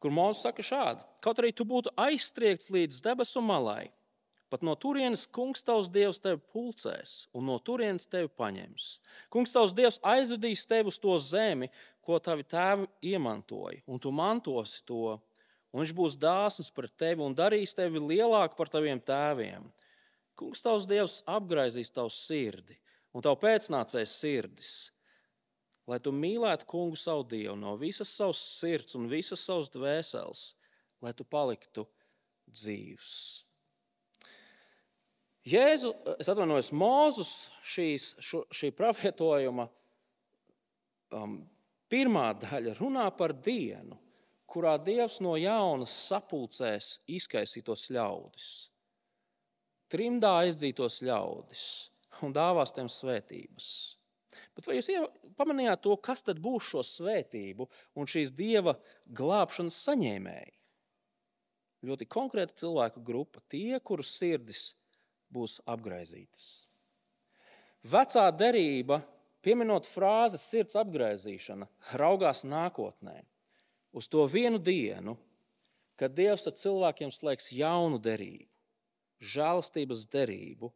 [0.00, 3.88] Kur Mozus saka šādi: Kaut arī tu būtu aizstriegts līdz debesu malai,
[4.54, 8.84] Pat no turienes kungs tavs dievs tevi pulcēs, un no turienes tevi paņems.
[9.32, 11.66] Kungs tavs dievs aizvedīs tevi uz to zemi,
[12.06, 15.16] ko tavi tēvi iemantoja, un tu mantosi to.
[15.74, 19.64] Un viņš būs dāsns pret tevi un darīs tevi lielāku par taviem tēviem.
[20.38, 22.76] Kungs tavs dievs apgraizīs tavu sirdi
[23.14, 24.72] un tavu pēcnācēju sirdis,
[25.90, 30.44] lai tu mīlētu kungu savu dievu no visas savas sirds un visas savas dvēseles,
[31.02, 31.86] lai tu paliktu
[32.50, 33.44] dzīvs.
[35.44, 37.32] Jēzu, es atvainojos, Mozus
[37.68, 39.66] šīs, šo, šī pravietojuma
[41.12, 41.42] um,
[41.90, 43.98] pirmā daļa runā par dienu,
[44.50, 48.50] kurā Dievs no jaunas sapulcēs izkaisītos ļaudis,
[49.90, 51.64] trimdā aizdzītos ļaudis.
[52.22, 53.68] un dāvās tiem svētības.
[54.54, 54.90] Bet vai jūs
[55.38, 57.66] pamanījāt to, kas tad būs šo svētību
[57.98, 58.76] un šīs dieva
[59.10, 60.52] glābšanas saņēmēji?
[61.84, 64.76] Ļoti konkrēta cilvēku grupa, tie, kurus sirdis
[65.34, 66.46] būs apgaizītas.
[67.84, 69.02] Vecā derība,
[69.44, 71.68] pieminot frāzi sirds apgaizīšana,
[72.00, 73.20] raugās nākotnē,
[73.94, 75.18] uz to vienu dienu,
[76.00, 78.48] kad Dievs ar cilvēkiem slēgs jaunu derību,
[79.34, 80.72] žēlastības derību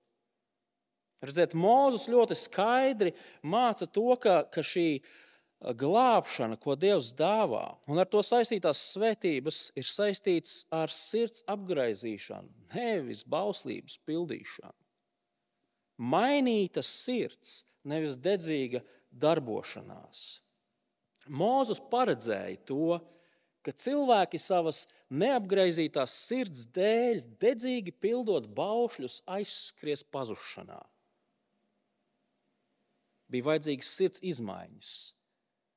[1.18, 3.10] Redziet, Mozus ļoti skaidri
[3.42, 5.00] māca to, ka, ka šī
[5.58, 13.24] glābšana, ko Dievs dāvā, un ar to saistītās svētības, ir saistīts ar sirds apgaizīšanu, nevis
[13.26, 14.76] bauslības pildīšanu.
[15.98, 20.40] Mainīta sirds, nevis dedzīga darbošanās.
[21.28, 22.98] Mozus paredzēja to,
[23.62, 30.80] ka cilvēki savas neapgaizītās sirds dēļ, dedzīgi pildot baušļus, aizskries pazušanā
[33.32, 34.90] bija vajadzīgas sirds izmaiņas,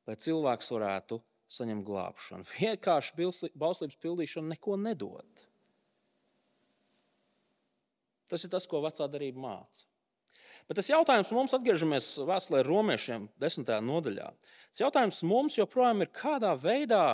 [0.07, 1.19] lai cilvēks varētu
[1.51, 2.47] saņemt glābšanu.
[2.47, 5.47] Vienkārši bauslības pildīšana neko nedod.
[8.31, 9.90] Tas ir tas, ko vecā darība māca.
[10.71, 14.29] Bet tas jautājums mums, atgriežamies vēstulē romiešiem, desmitajā nodaļā.
[14.71, 17.05] Tas jautājums mums joprojām ir, kādā veidā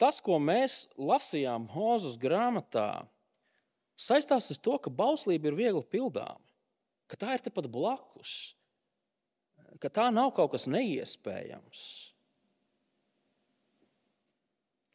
[0.00, 3.04] tas, ko mēs lasījām Mozus grāmatā,
[3.92, 6.40] saistās ar to, ka bauslība ir viegli pildāma,
[7.12, 8.38] ka tā ir tepat blakus
[9.76, 11.82] ka tā nav kaut kas neiespējams.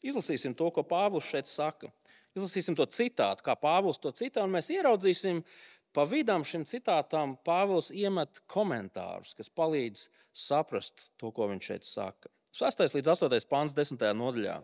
[0.03, 1.91] Izlasīsim to, ko Pāvils šeit saka.
[2.35, 5.43] Izlasīsim to citātu, kā Pāvils to citā, un mēs ieraudzīsim,
[5.93, 12.31] pa vidam šim citātam Pāvils iemet komentārus, kas palīdz saprast to, ko viņš šeit saka.
[12.53, 12.85] 6.
[12.97, 13.45] līdz 8.
[13.49, 14.01] pāns, 10.
[14.17, 14.57] nodaļā.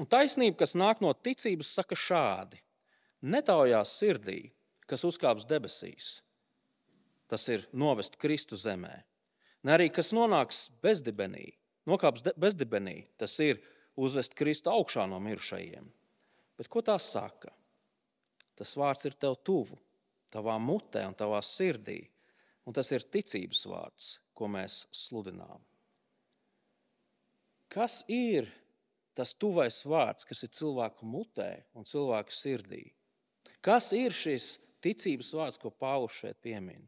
[0.00, 2.60] Un taisnība, kas nāk no ticības, saka šādi:
[3.24, 4.38] Netaujās sirdī,
[4.90, 6.18] kas uzkāps debesīs,
[7.30, 8.94] tas ir novest Kristu zemē.
[9.64, 11.54] Ne arī kas nonāks bezdibenī,
[11.88, 13.62] nokāps bezdibenī, tas ir
[13.96, 15.86] uzvest Kristu augšā no mirušajiem.
[16.58, 17.53] Bet ko tā saka?
[18.54, 19.78] Tas vārds ir tev tuvu,
[20.30, 22.00] tavā mutē un tavā sirdī,
[22.66, 25.62] un tas ir ticības vārds, ko mēs sludinām.
[27.74, 28.46] Kas ir
[29.14, 32.84] tas tuvais vārds, kas ir cilvēku mutē un cilvēku sirdī?
[33.64, 36.82] Kas ir šis ticības vārds, ko Pāvils šeit piemin?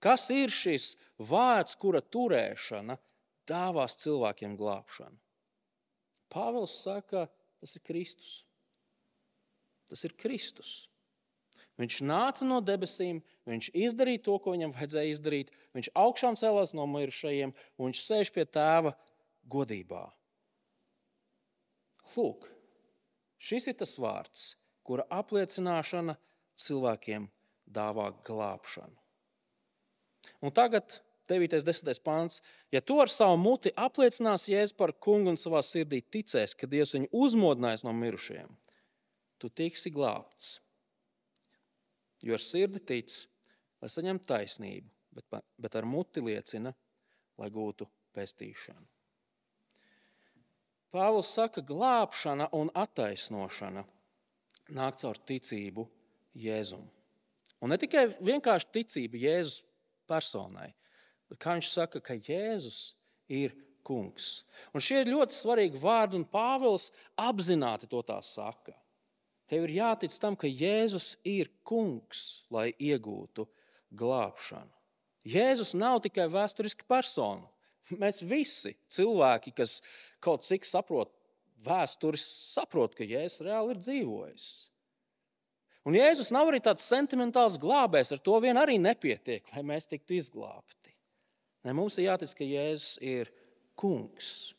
[0.00, 0.94] Kas ir šis
[1.30, 2.96] vārds, kura turēšana
[3.50, 5.18] dāvās cilvēkiem glābšanu?
[6.30, 7.26] Pāvils saka,
[7.60, 8.40] tas ir Kristus.
[9.90, 10.88] Tas ir Kristus.
[11.80, 15.52] Viņš nāca no debesīm, viņš izdarīja to, ko viņam vajadzēja izdarīt.
[15.76, 18.92] Viņš augšām cēlās no mirušajiem, un viņš sēž pie tēva
[19.48, 20.04] godībā.
[22.10, 22.48] Lūk,
[23.40, 24.46] šis ir tas vārds,
[24.84, 26.18] kura apliecināšana
[26.60, 27.30] cilvēkiem
[27.70, 28.96] dāvā glābšanu.
[30.44, 31.00] Un tagad
[31.30, 31.62] 9.
[31.62, 32.02] 10.
[32.02, 32.40] pāns.
[32.74, 36.96] Ja tu ar savu muti apliecinās Jēzu par kungu un savā sirdī ticēs, ka Dievs
[36.96, 38.50] viņu uzmodinājis no mirušajiem,
[39.40, 40.58] tu tiksi glābts.
[42.22, 43.14] Jo ar sirdi tic,
[43.80, 46.72] lai saņemtu taisnību, bet, bet ar muti liecina,
[47.40, 48.84] lai gūtu pestīšanu.
[50.90, 53.84] Pāvils saka, glābšana un attaisnošana
[54.74, 55.86] nāk caur ticību
[56.40, 56.82] Jēzum.
[57.62, 59.62] Un ne tikai vienkārši ticība Jēzus
[60.10, 60.70] personai.
[61.38, 62.96] Kā viņš saka, ka Jēzus
[63.30, 63.54] ir
[63.86, 64.44] kungs.
[64.74, 68.74] Un šie ir ļoti svarīgi vārdi, un Pāvils apzināti to tā saka.
[69.50, 73.48] Tev ir jātic tam, ka Jēzus ir kungs, lai iegūtu
[73.98, 74.70] glābšanu.
[75.26, 77.48] Jēzus nav tikai vēsturiski persona.
[78.00, 79.80] Mēs visi cilvēki, kas
[80.22, 81.10] kaut cik saprot
[81.66, 84.46] vēsturi, saprot, ka Jēzus reāli ir dzīvojis.
[85.88, 90.14] Un Jēzus nav arī tāds sentimentāls glābējs, ar to vien arī nepietiek, lai mēs tiktu
[90.18, 90.94] izglābti.
[91.64, 93.32] Ne, mums ir jātic, ka Jēzus ir
[93.80, 94.52] kungs.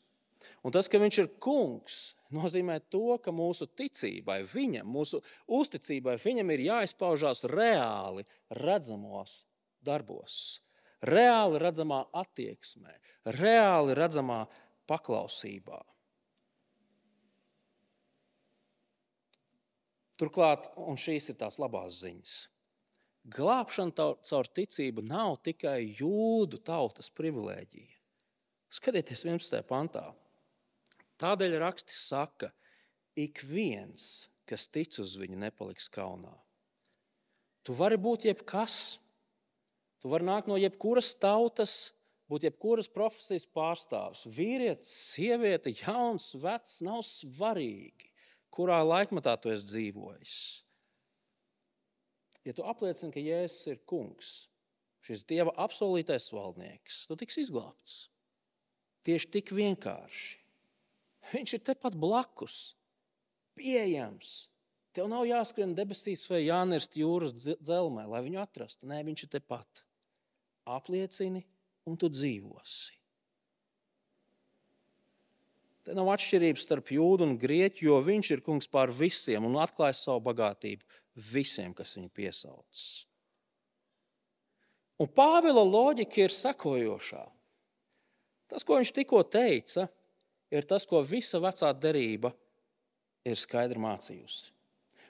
[0.62, 6.52] Un tas, ka viņš ir kungs, nozīmē to, ka mūsu ticībai viņam, mūsu uzticībai viņam
[6.54, 8.26] ir jāizpaužās reāli
[8.62, 9.42] redzamos
[9.84, 10.36] darbos,
[11.02, 12.94] reāli redzamā attieksmē,
[13.38, 14.44] reāli redzamā
[14.90, 15.80] paklausībā.
[20.20, 22.34] Turklāt, un šīs ir tās labās ziņas,
[23.32, 27.98] glābšana caur ticību nav tikai jūdu tautas privilēģija.
[28.72, 29.64] Skatieties, 11.
[29.68, 30.06] pantā.
[31.22, 32.50] Tādēļ rakstis saka,
[33.14, 36.34] ik viens, kas tic uz viņu, nepaliks kaunā.
[37.62, 38.98] Tu vari būt jebkas,
[40.02, 41.92] tu vari nākt no jebkuras tautas,
[42.26, 44.24] būt jebkuras profesijas pārstāvs.
[44.26, 48.12] Vīrietis, sieviete, jauns, vecs, nav svarīgi
[48.52, 50.36] kurā laikmatā tu esi dzīvojis.
[52.44, 54.30] ja tu apliecini, ka Jēzus ir kungs,
[55.06, 58.08] šis Dieva apsolītais valdnieks, tu tiks izglābts.
[59.06, 60.41] Tieši tik vienkārši.
[61.30, 62.74] Viņš ir tepat blakus,
[63.58, 64.48] pieejams.
[64.92, 68.88] Tev nav jāskrien debesīs vai jānirst jūras dzelzmē, lai viņu atrastu.
[68.90, 69.84] Nē, viņš ir tepat.
[70.68, 71.44] Apliecini,
[71.88, 72.98] un tu dzīvosi.
[75.82, 79.96] Te nav atšķirības starp jūdu un grieķu, jo viņš ir kungs pār visiem un atklāj
[79.98, 80.86] savu bagātību
[81.32, 82.84] visiem, kas viņu piesauc.
[85.02, 87.24] Un Pāvila loģika ir sekojošā.
[88.52, 90.01] Tas, ko viņš tikko teica, ir
[90.68, 92.32] tas, ko visa vecā derība
[93.24, 94.50] ir skaidri mācījusi.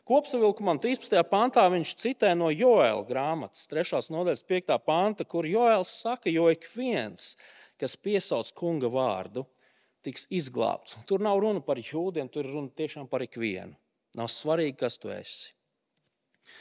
[0.07, 1.15] Kopsavilkumam 13.
[1.31, 4.01] pantā viņš citē no Joēla grāmatas, 3.
[4.11, 4.77] nodaļas 5.
[4.83, 7.37] panta, kur Joēls saka, jo ik viens,
[7.79, 9.45] kas piesauc kunga vārdu,
[10.03, 10.99] tiks izglābts.
[11.07, 13.75] Tur nav runa par jūdiem, tur ir runa tiešām par ikvienu.
[14.19, 15.55] Nav svarīgi, kas tu esi.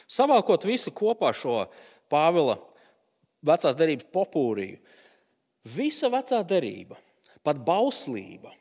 [0.06, 1.66] Savākot visu kopā šo
[2.12, 2.58] Pāvila
[3.46, 4.78] vecās derības popūriju,
[5.74, 6.98] visa vecā derība,
[7.42, 8.54] pat bauslība,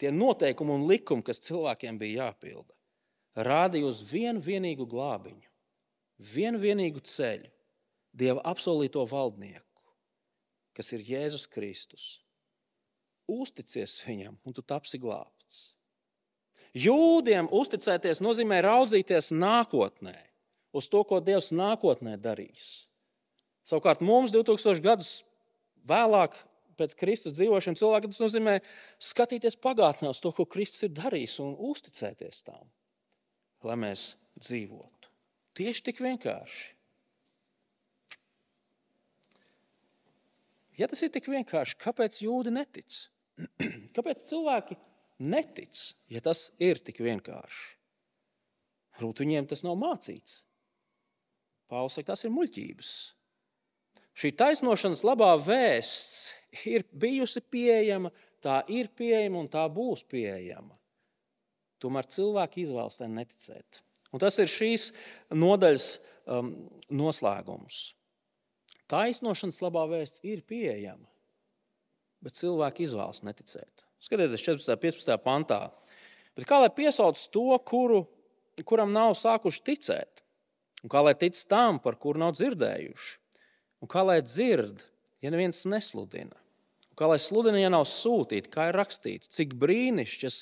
[0.00, 2.72] tie noteikumi un likumi, kas cilvēkiem bija jāpilda,
[3.46, 5.48] rādīja uz vienu vienīgu glābiņu,
[6.34, 7.50] vienu vienīgu ceļu,
[8.14, 9.80] Dieva apsolīto valdnieku,
[10.78, 12.04] kas ir Jēzus Kristus
[13.30, 15.74] uzticies viņam, un tu tapsi glābts.
[16.74, 20.16] Jūdiem uzticēties nozīmē raudzīties nākotnē,
[20.74, 22.88] uz to, ko Dievs nākotnē darīs.
[23.64, 25.12] Savukārt mums 2000 gadus
[25.88, 26.36] vēlāk,
[26.78, 28.58] pēc Kristus dzīvošanas cilvēkiem, tas nozīmē
[29.02, 32.64] skatīties pagātnē uz to, ko Kristus ir darījis un uzticēties tam,
[33.66, 35.12] lai mēs dzīvotu.
[35.54, 36.72] Tieši tik vienkārši.
[40.80, 42.96] Ja tas ir tik vienkārši, kāpēc jūdi netic?
[43.94, 44.76] Kāpēc cilvēki
[45.22, 45.78] netic,
[46.10, 47.76] ja tas ir tik vienkārši?
[48.98, 50.42] Varbūt viņiem tas nav mācīts.
[51.70, 52.90] Pāvils saka, tas ir muļķības.
[54.14, 56.13] Šī taisnošanas labā vēsts
[56.70, 58.12] ir bijusi pieejama,
[58.44, 60.74] tā ir pieejama un tā būs pieejama.
[61.82, 63.82] Tomēr cilvēki izvēlas tam neticēt.
[64.14, 64.90] Un tas ir šīs
[65.34, 65.88] nodaļas
[66.30, 66.54] um,
[66.88, 67.82] noslēgums.
[68.88, 71.08] Taisnošanas labā vēsts ir pieejama
[72.24, 73.84] bet cilvēki izvēlas neticēt.
[74.02, 74.72] Skatieties, 14.
[74.72, 75.16] un 15.
[75.24, 75.60] pantā.
[76.34, 78.04] Bet kā lai piesauc to, kuru,
[78.66, 80.24] kuram nav sākuši ticēt?
[80.84, 83.12] Un kā lai tic tam, par kuru nav dzirdējuši?
[83.84, 84.82] Un kā lai dzird,
[85.24, 86.36] ja neviens nesludina?
[86.94, 90.40] Kā lai sludina, ja nav sūtīti, kā ir rakstīts, cik brīnišķis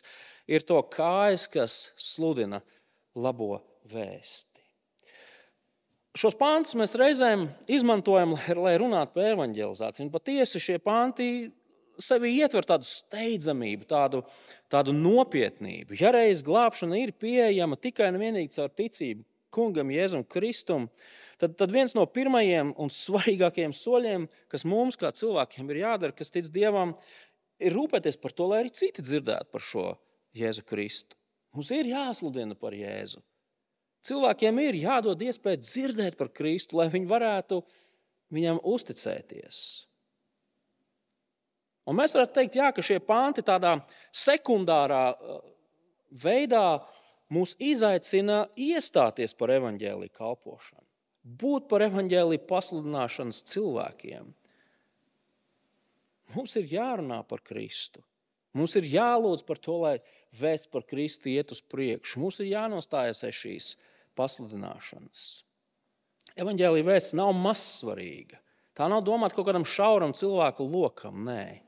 [0.52, 2.60] ir to kājas, kas sludina
[3.16, 3.62] labo
[3.92, 4.48] vēsti.
[6.18, 10.10] Šos pāntus mēs reizēm izmantojam, lai runātu par evanģelizāciju.
[10.12, 11.28] Patiesi šie pānti
[12.02, 14.20] sevi ietver tādu steidzamību, tādu,
[14.72, 15.96] tādu nopietnību.
[16.00, 20.88] Ja reiz glābšana ir pieejama tikai un vienīgi caur ticību kungam, Jēzum Kristum,
[21.40, 26.32] tad, tad viens no pirmajiem un svarīgākajiem soļiem, kas mums kā cilvēkiem ir jādara, kas
[26.34, 26.94] tic Dievam,
[27.62, 29.86] ir rūpēties par to, lai arī citi dzirdētu par šo
[30.38, 31.18] Jēzu Kristu.
[31.52, 33.20] Mums ir jāsludina par Jēzu.
[34.02, 37.60] Cilvēkiem ir jādod iespēja dzirdēt par Kristu, lai viņi varētu
[38.32, 39.58] viņam uzticēties.
[41.86, 43.76] Un mēs varētu teikt, jā, ka šie panti tādā
[44.14, 45.40] sekundārā uh,
[46.22, 46.80] veidā
[47.32, 50.84] mūs izaicina iestāties par evaņģēlīju kalpošanu,
[51.42, 54.32] būt par evaņģēlīju pasludināšanas cilvēkiem.
[56.32, 58.02] Mums ir jārunā par Kristu.
[58.56, 59.94] Mums ir jālūdz par to, lai
[60.36, 62.20] vēsts par Kristu iet uz priekšu.
[62.20, 63.72] Mums ir jānostājas aiz šīs
[64.18, 65.24] pasludināšanas.
[66.36, 68.38] Evangelija vēsts nav mazsvarīga.
[68.76, 71.24] Tā nav domāta kaut kādam šauram cilvēku lokam.
[71.28, 71.60] Nē,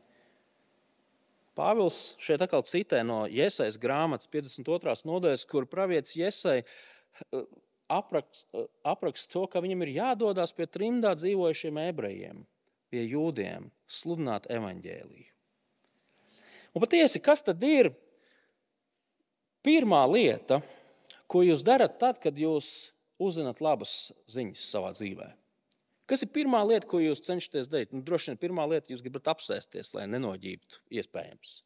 [1.54, 4.94] Pāvils šeit atkal citē no Iesaijas grāmatas 52.
[5.06, 7.44] nodaļas, kur pravietis Iesai eh,
[7.92, 12.42] apraksta eh, aprakst to, ka viņam ir jādodas pie trimdā dzīvojušiem ebrejiem,
[12.90, 15.30] pie jūdiem, sludināt evaņģēliju.
[16.74, 17.92] Un patiesi, kas tad ir
[19.62, 20.58] pirmā lieta,
[21.30, 22.90] ko jūs darat tad, kad jūs
[23.22, 25.43] uzzināt labas ziņas savā dzīvēm?
[26.10, 27.94] Kas ir pirmā lieta, ko jūs cenšaties darīt?
[27.94, 31.62] Nu, droši vien pirmā lieta, jūs gribat apsēsties, lai nenoģībtu, iespējams.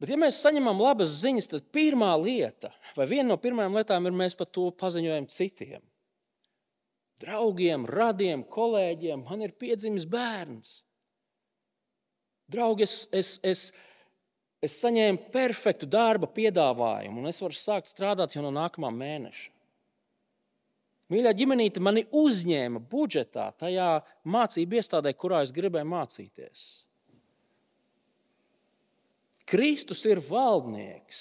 [0.00, 4.16] Bet, ja mēs saņemam labas ziņas, tad pirmā lieta, vai viena no pirmajām lietām, ir
[4.16, 5.84] mēs par to paziņojam citiem.
[7.22, 10.80] Draugiem, radiem, kolēģiem, man ir piedzimis bērns.
[12.50, 13.62] Draugi, es, es, es,
[14.64, 19.52] es saņēmu perfektu darba piedāvājumu, un es varu sākt strādāt jau no nākamā mēneša.
[21.12, 23.98] Mīļā ģimenīte mani uzņēma budžetā, tajā
[24.32, 26.62] mācību iestādē, kurā es gribēju mācīties.
[29.52, 31.20] Kristus ir valdnieks,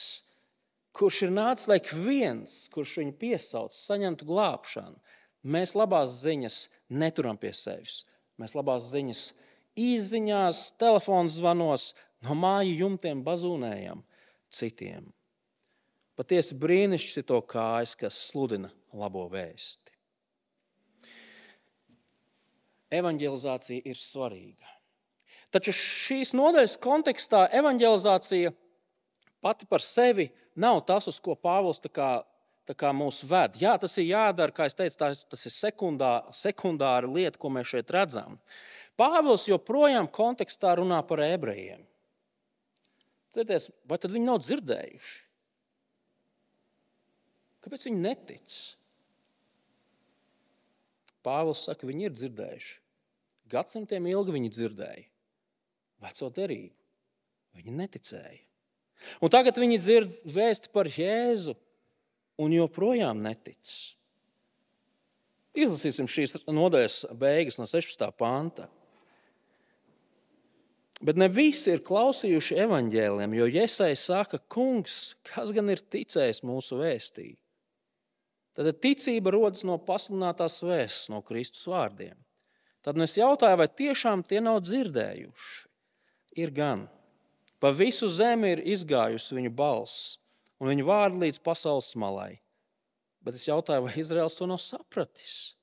[0.96, 4.96] kurš ir nācis, lai viens, kurš viņu piesauc, saņemtu glābšanu.
[5.52, 6.64] Mēs labās ziņas
[7.02, 8.06] neturam pie sevis.
[8.40, 9.26] Mēs labās ziņas
[9.76, 11.92] izziņās, telefona zvanos,
[12.24, 14.06] no māju jumtiem bazūnējam
[14.54, 15.10] citiem.
[16.16, 19.96] Patiesi brīnišķis ir to kājas, kas sludina labo vēsti.
[22.92, 24.68] Evangelizācija ir svarīga.
[25.52, 28.52] Taču šīs nodaļas kontekstā evangelizācija
[29.44, 33.58] pati par sevi nav tas, uz ko Pāvils tā kā mūs ved.
[33.60, 37.72] Jā, tas ir jādara, kā es teicu, tas, tas ir sekundā, sekundāra lieta, ko mēs
[37.72, 38.38] šeit redzam.
[39.00, 41.84] Pāvils joprojām kontekstā runā par ebrejiem.
[43.32, 45.20] Cerieties, vai tad viņi nav dzirdējuši?
[47.62, 48.56] Kāpēc viņi netic?
[51.26, 52.78] Pāvils saka, viņi ir dzirdējuši.
[53.52, 55.08] Gadsimtiem ilgi viņi dzirdēja
[56.02, 56.76] veco derību.
[57.58, 58.40] Viņi neticēja.
[59.22, 61.56] Un tagad viņi dzird vēsti par Jēzu
[62.42, 63.72] un joprojām netic.
[65.58, 68.06] Izlasīsim šīs nodaļas beigas no 16.
[68.18, 68.70] panta.
[71.02, 76.78] Bet ne visi ir klausījuši evaņģēliem, jo Iesai saka, kungs, kas gan ir ticējis mūsu
[76.78, 77.32] vēstī?
[78.58, 82.18] Tad ticība rodas no pasludinātās vēstures, no Kristus vārdiem.
[82.84, 85.68] Tad es jautāju, vai tiešām tie nav dzirdējuši?
[86.42, 86.88] Ir gan.
[87.62, 90.18] Pa visu zemi ir izgājusi viņu balss,
[90.60, 92.40] un viņu vārdi līdz pasaules malai.
[93.22, 95.56] Bet es jautāju, vai Izraels to nav sapratis?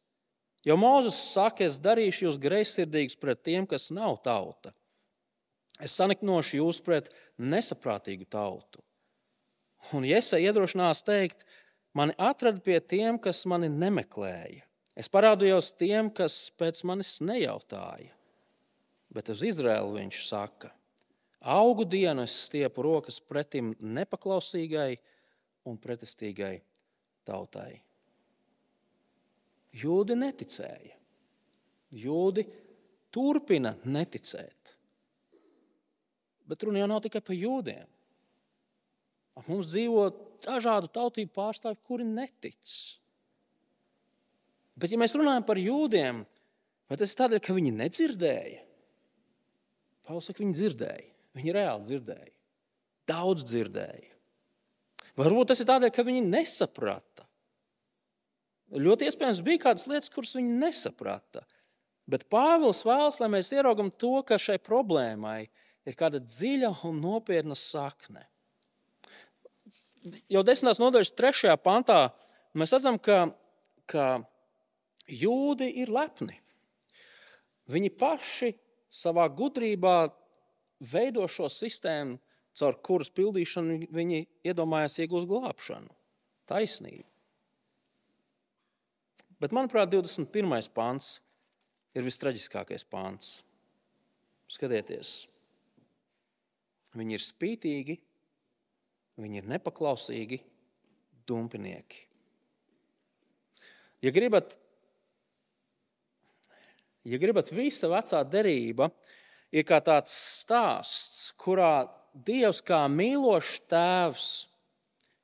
[0.66, 4.72] Jo Mozus saka, es darīšu jūs greizsirdīgus pret tiem, kas nav tauta.
[5.82, 8.82] Es saniknošu jūs pret nesaprātīgu tautu.
[9.94, 11.44] Un Iesa iedrošinās teikt,
[11.98, 14.64] mani atrada pie tiem, kas mani nemeklēja.
[14.98, 18.10] Es parādījos tiem, kas pēc manis nejautāja.
[19.14, 20.72] Bet uz Izraēlu viņš saka,
[21.40, 24.98] augu dienu es stiepu rokas pretim nepaklausīgai
[25.70, 26.56] un pretestīgai
[27.28, 27.78] tautai.
[29.78, 30.96] Jūdi neticēja.
[31.94, 32.44] Jūdi
[33.14, 34.74] turpina neticēt.
[36.48, 37.86] Bet runa jau nav tikai par jūdiem.
[39.46, 40.08] Mums dzīvo
[40.44, 42.72] dažādu tautību pārstāvji, kuri netic.
[44.78, 46.22] Bet, ja mēs runājam par jūdiem,
[46.88, 48.64] vai tas ir tādēļ, ka viņi nedzirdēja?
[50.06, 51.08] Pāvils saka, viņi dzirdēja.
[51.38, 52.32] Viņi reāli dzirdēja.
[53.08, 54.14] Daudz dzirdēja.
[55.18, 57.26] Varbūt tas ir tādēļ, ka viņi nesaprata.
[58.78, 61.42] Ļoti iespējams, bija kādas lietas, kuras viņi nesaprata.
[62.08, 65.40] Bet Pāvils vēlas, lai mēs ieraugam to, ka šai problēmai
[65.88, 68.24] ir kāda dziļa un nopietna sakne.
[70.30, 71.98] Jau desmitās nodaļas trešajā pantā
[72.58, 73.28] mēs redzam, ka,
[73.90, 74.20] ka
[75.08, 76.38] jūdi ir lepni.
[77.68, 78.52] Viņi paši
[78.88, 80.08] savā gudrībā
[80.92, 82.18] veido šo sistēmu,
[82.58, 85.90] caur kuras pildīšanu viņi iedomājās iegūst glābšanu,
[86.50, 87.04] taisnību.
[89.38, 90.72] Bet, manuprāt, 21.
[90.74, 91.18] pāns
[91.94, 93.36] ir vistraģiskākais pāns.
[94.50, 95.28] Skatieties,
[96.96, 97.98] viņi ir spītīgi,
[99.18, 100.40] viņi ir nepaklausīgi,
[101.28, 102.06] dumpinieki.
[104.02, 104.54] Ja gribat
[107.08, 108.90] ja gribat, visa vecā derība
[109.54, 111.88] ir kā tāds stāsts, kurā
[112.18, 114.28] Dievs kā mīlošs tēvs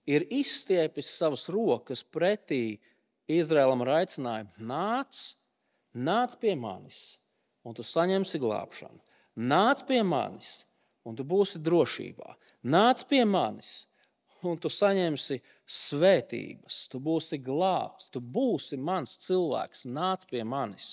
[0.06, 2.76] ir izstiepis savas rokas pretī
[3.26, 5.22] Izraēlam ar aicinājumu: nāc,
[5.96, 7.16] nāc pie manis,
[7.64, 9.00] un tu saņemsi glābšanu.
[9.50, 10.66] Nāc pie manis,
[11.02, 12.36] un tu būsi drošībā.
[12.64, 13.86] Nāc pie manis,
[14.44, 16.84] un tu saņemsi svētības.
[16.92, 19.84] Tu būsi glābts, tu būsi mans cilvēks.
[19.88, 20.88] Nāc pie manis.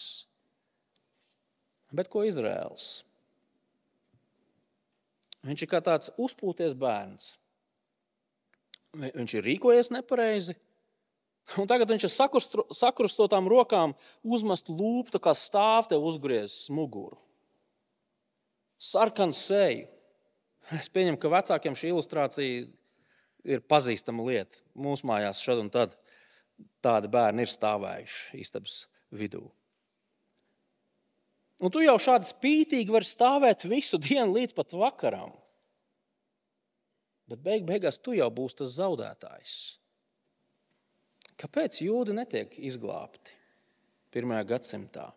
[1.91, 3.03] Bet ko Izraels?
[5.47, 7.32] Viņš ir kā tāds uzpūties bērns.
[8.91, 10.57] Viņš ir rīkojies nepareizi.
[11.59, 12.13] Un tagad viņš ar
[12.76, 17.17] sakrustotām rokām uzmest lūpu, kā stāv te uzgriezis muguru.
[18.82, 19.89] Sarkanu seju.
[20.78, 22.68] Es pieņemu, ka vecākiem šī ilustrācija
[23.51, 24.62] ir pazīstama lieta.
[24.78, 25.97] Mūsu mājās šad un tad
[26.86, 28.86] tādi bērni ir stāvējuši istabas
[29.16, 29.43] vidū.
[31.62, 35.34] Un tu jau šādi spītīgi vari stāvēt visu dienu līdz pat vakaram.
[37.30, 39.53] Bet beig beigās tu jau būsi tas zaudētājs.
[41.41, 43.38] Kāpēc jūdi netiek izglābti
[44.14, 45.07] pirmajā gadsimtā?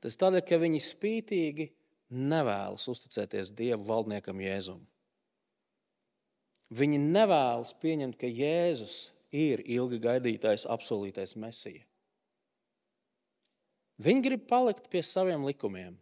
[0.00, 1.68] Tas tādēļ, ka viņi spītīgi
[2.10, 4.82] nevēlas uzticēties Dieva valdniekam Jēzum.
[6.70, 11.82] Viņi nevēlas pieņemt, ka Jēzus ir ilgi gaidītais, apsolītais mesija.
[14.00, 15.96] Viņi grib palikt pie saviem likumiem.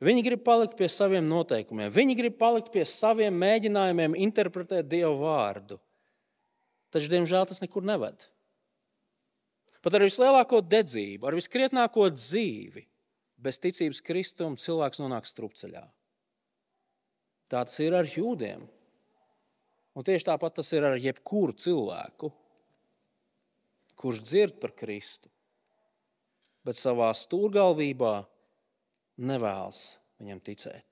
[0.00, 1.90] Viņi grib palikt pie saviem noteikumiem.
[1.92, 5.76] Viņi grib palikt pie saviem mēģinājumiem interpretēt Dievu vārdu.
[6.90, 8.28] Taču, diemžēl, tas nekur neved.
[9.80, 12.84] Pat ar vislielāko dedzību, ar viskrietnāko dzīvi,
[13.40, 15.82] bez ticības Kristum cilvēks nonāk strupceļā.
[17.50, 18.62] Tā tas ir ar jūdiem.
[19.98, 22.30] Un tieši tāpat tas ir ar jebkuru cilvēku,
[23.98, 25.28] kurš dzird par Kristu,
[26.64, 28.14] bet savā stūrgalvībā
[29.26, 29.82] nevēlas
[30.22, 30.86] viņam ticēt.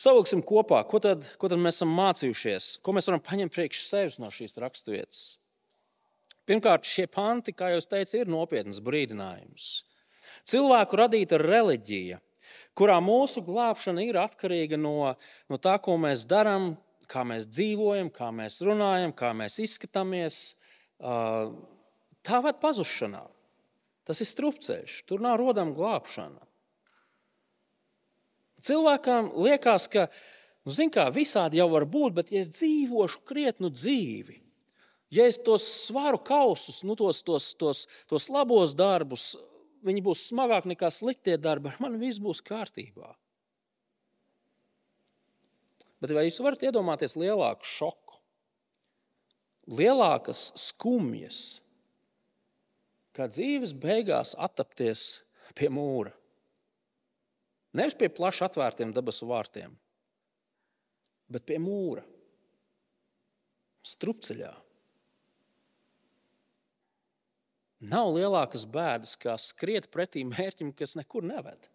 [0.00, 4.16] Savilksim kopā, ko tad, ko tad mēs esam mācījušies, ko mēs varam paņemt priekš sevis
[4.22, 5.24] no šīs raksturvietas.
[6.50, 9.66] Pirmkārt, šie panti, kā jau teicu, ir nopietns brīdinājums.
[10.50, 12.18] Cilvēku radīta reliģija,
[12.74, 15.12] kurā mūsu glābšana ir atkarīga no,
[15.46, 16.72] no tā, ko mēs darām,
[17.06, 20.40] kā mēs dzīvojam, kā mēs runājam, kā mēs izskatāmies,
[20.98, 23.22] tā ved pazušanā.
[24.10, 26.42] Tas ir strupceļš, tur nav rodama glābšana.
[28.66, 30.08] Cilvēkam liekas, ka
[30.66, 34.40] nu, kā, visādi jau var būt, bet ja es dzīvošu krietnu dzīvi,
[35.10, 39.34] ja es tos svaru kausus, nu, tos, tos, tos, tos labos darbus,
[39.86, 43.14] viņi būs smagāki nekā sliktie darbi, ar mani viss būs kārtībā.
[46.00, 48.20] Bet vai jūs varat iedomāties lielāku šoku,
[49.76, 51.60] lielākas skumjas,
[53.16, 55.26] kā dzīves beigās attapties
[55.58, 56.14] pie mūra?
[57.76, 59.76] Nevis pie plaši atvērtiem debesu vārtiem,
[61.30, 62.02] bet pie mūra,
[63.86, 64.50] strupceļā.
[67.80, 71.68] Nav lielākas bēdas, kā skriet pretī mērķim, kas nekur neved.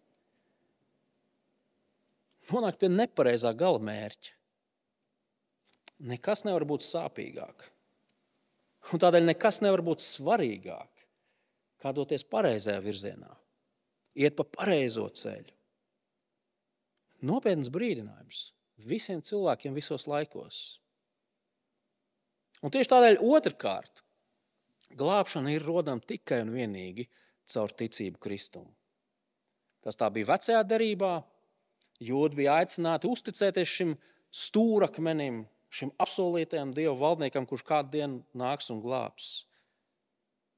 [2.52, 4.34] Nonākt pie nepareizā gala mērķa.
[6.06, 7.64] Nekas nevar būt sāpīgāk.
[8.94, 11.06] Un tādēļ nekas nevar būt svarīgāk,
[11.82, 13.32] kā doties pareizajā virzienā,
[14.14, 15.50] iet pa pareizo ceļu.
[17.26, 18.50] Nopietns brīdinājums
[18.86, 20.60] visiem cilvēkiem visos laikos.
[22.62, 24.05] Un tieši tādēļ otrkārt,
[24.98, 27.06] glābšana ir rodama tikai un vienīgi
[27.52, 28.66] caur ticību Kristum.
[29.84, 31.14] Tas tā bija vecajā derībā.
[32.02, 33.92] Jūda bija aicināti uzticēties šim
[34.34, 39.46] stūrakmenim, šim apsolītajam dievu valdniekam, kurš kādu dienu nāks un glābs.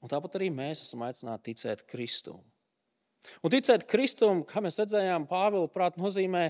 [0.03, 2.41] Un tāpat arī mēs esam aicināti ticēt Kristum.
[3.43, 6.49] Un ticēt Kristum, kā mēs redzējām, Pāvila prātā nozīmē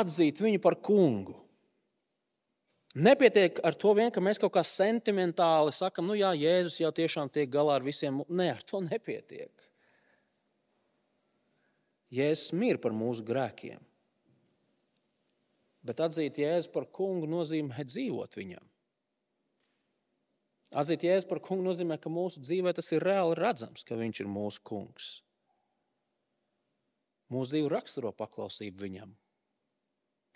[0.00, 1.43] atzīt viņu par kungu.
[2.94, 7.30] Nepietiek ar to vien, ka mēs kaut kā sentimentāli sakam, nu jā, Jēzus jau tiešām
[7.34, 8.20] tiek galā ar visiem.
[8.30, 9.50] Nē, ar to nepietiek.
[12.14, 13.82] Jēzus mir par mūsu grēkiem.
[15.84, 18.62] Bet atzīt Jēzu par kungu nozīmē dzīvot viņam.
[20.74, 24.30] Atzīt Jēzu par kungu nozīmē, ka mūsu dzīvē tas ir reāli redzams, ka viņš ir
[24.30, 25.10] mūsu kungs.
[27.34, 29.14] Mūsu dzīve raksturo paklausību viņam,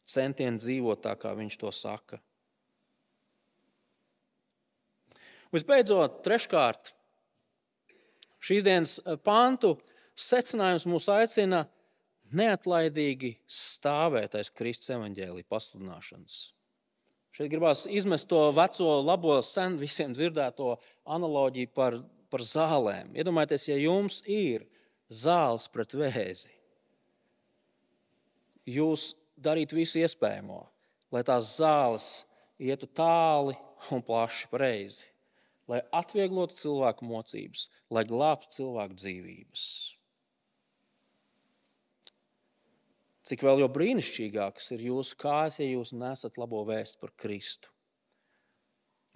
[0.08, 2.18] centienu dzīvot tā, kā viņš to saka.
[5.54, 6.92] Visbeidzot, treškārt,
[8.44, 9.76] šīs dienas pāntu
[10.18, 11.64] secinājums mūs aicina
[12.36, 16.38] neatlaidīgi stāvēt aiz Kristus evaņģēlī pasludināšanas.
[17.32, 20.74] Šeit gribās izmest to veco, labo, sen visiem dzirdēto
[21.06, 21.96] analoģiju par,
[22.28, 23.14] par zālēm.
[23.16, 24.66] Iedomājieties, ja jums ir
[25.08, 26.50] zāles pret vēzi,
[28.68, 30.64] jūs darītu visu iespējamo,
[31.14, 32.08] lai tās zāles
[32.58, 33.54] ietu tāli
[33.94, 35.06] un plaši pareizi,
[35.68, 39.64] lai atvieglotu cilvēku mocības, lai glābtu cilvēku dzīvības.
[43.28, 47.68] Cik vēl jau brīnišķīgākas ir jūsu kājas, ja jūs nesat labo vēstu par Kristu.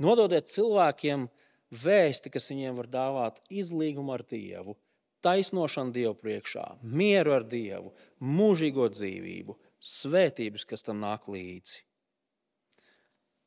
[0.02, 1.28] Nododiet cilvēkiem
[1.72, 4.76] vēsti, kas viņiem var dāvāt izlīgumu ar Dievu,
[5.24, 11.80] taisnošanu Dievu priekšā, mieru ar Dievu, mūžīgo dzīvību, svētības, kas tam nāk līdzi.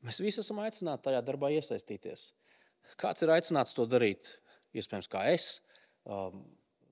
[0.06, 2.30] Mēs visi esam aicināti tajā darbā iesaistīties.
[3.02, 4.36] Kāds ir aicināts to darīt?
[4.76, 5.50] Iespējams, kā es,
[6.04, 6.44] um,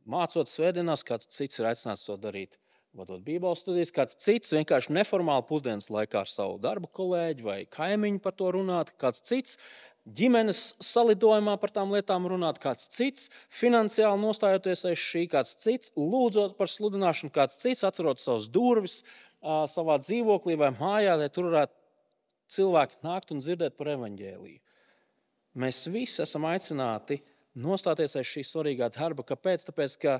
[0.09, 2.59] mācot svētdienās, kāds cits ir aicināts to darīt
[2.93, 8.21] vadot Bībeles studijas, kāds cits vienkārši neformāli pusdienas laikā ar savu darbu kolēģi vai kaimiņu
[8.21, 9.57] par to runāt, kāds cits
[10.19, 16.57] ģimenes salidojumā par tām lietām runāt, kāds cits finansiāli nostājoties aiz šī, kāds cits lūdzot
[16.59, 19.01] par sludināšanu, kāds cits atverot savus durvis
[19.41, 21.73] savā dzīvoklī vai mājā, lai tur varētu
[22.53, 24.59] cilvēki nākt un dzirdēt par evaņģēliju.
[25.59, 27.19] Mēs visi esam aicināti
[27.61, 29.25] nostāties aiz šī svarīgā darba.
[29.27, 29.67] Kāpēc?
[29.69, 30.17] Tāpēc, ka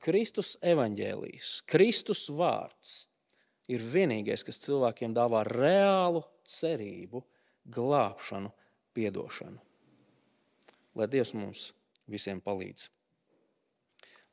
[0.00, 2.94] Kristus evaņģēlijs, Kristus vārds
[3.70, 7.22] ir vienīgais, kas cilvēkiem dāvā reālu cerību,
[7.70, 8.52] glābšanu,
[9.00, 9.60] atdošanu.
[10.98, 11.70] Lai Dievs mums
[12.10, 12.88] visiem palīdz.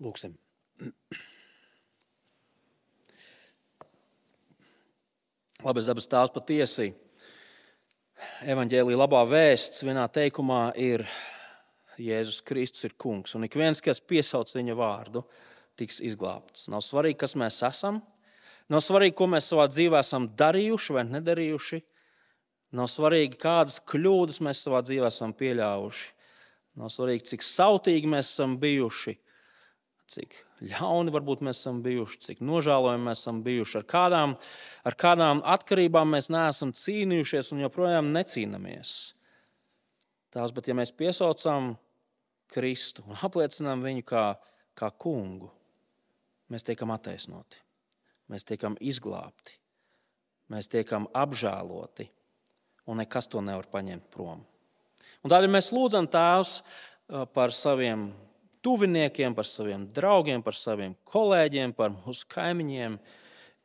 [0.04, 0.34] Lūksim.
[5.64, 6.91] Labais dabas tēvs patiesi.
[8.18, 11.03] Evanģēlīja labā vēsts vienā teikumā ir
[12.01, 15.22] Jēzus Kristus ir kungs, un ik viens, kas piesauc viņa vārdu,
[15.78, 16.65] tiks izglābts.
[16.74, 17.99] Nav svarīgi, kas mēs esam,
[18.74, 21.82] nav svarīgi, ko mēs savā dzīvē esam darījuši vai nedarījuši,
[22.78, 26.09] nav svarīgi, kādas kļūdas mēs savā dzīvē esam pieļāvuši,
[26.82, 29.13] nav svarīgi, cik sautīgi mēs esam bijuši,
[30.08, 30.36] cik
[30.66, 34.36] ļauni varbūt mēs esam bijuši, cik nožēlojami mēs esam bijuši, ar kādām,
[34.88, 38.95] ar kādām atkarībām mēs neesam cīnījušies un joprojām necīnāmies.
[40.34, 41.76] Tās, bet ja mēs piesaucam
[42.51, 44.26] Kristu un apliecinām viņu kā,
[44.78, 45.49] kā kungu,
[46.53, 47.60] mēs tiekam attaisnoti,
[48.32, 49.58] mēs tiekam izglābti,
[50.53, 52.08] mēs tiekam apžēloti,
[52.88, 54.45] un nekas to nevar paņemt prom.
[55.24, 56.53] Un tādēļ mēs lūdzam Tēvs
[57.36, 58.08] par saviem
[58.68, 62.99] tuviniekiem, par saviem draugiem, par saviem kolēģiem, par mūsu kaimiņiem.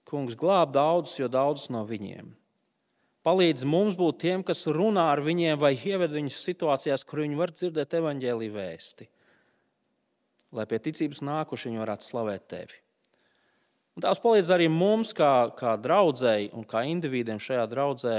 [0.07, 2.31] Kungs glāb daudzus, jo daudzus no viņiem
[3.27, 7.55] palīdz mums būt tiem, kas runā ar viņiem vai ieved viņus situācijās, kur viņi var
[7.55, 9.09] dzirdēt evaņģēlīju vēsti.
[10.53, 12.81] Lai pie ticības nākuši viņi varētu slavēt tevi.
[13.97, 18.17] Un tās palīdz arī mums, kā, kā draudzēji un kā individiem šajā draudzē,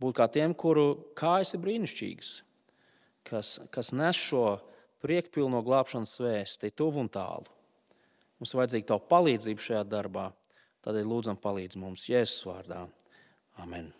[0.00, 2.32] būt kā tiem, kuru kājas ir brīnišķīgas,
[3.28, 4.58] kas, kas nes šo
[5.04, 7.46] priekpilno glābšanas vēsti tuvu un tālu.
[8.38, 10.28] Mums vajadzīga tava palīdzība šajā darbā,
[10.86, 12.84] tādēļ lūdzam palīdz mums Jēzus vārdā.
[13.62, 13.90] Amen.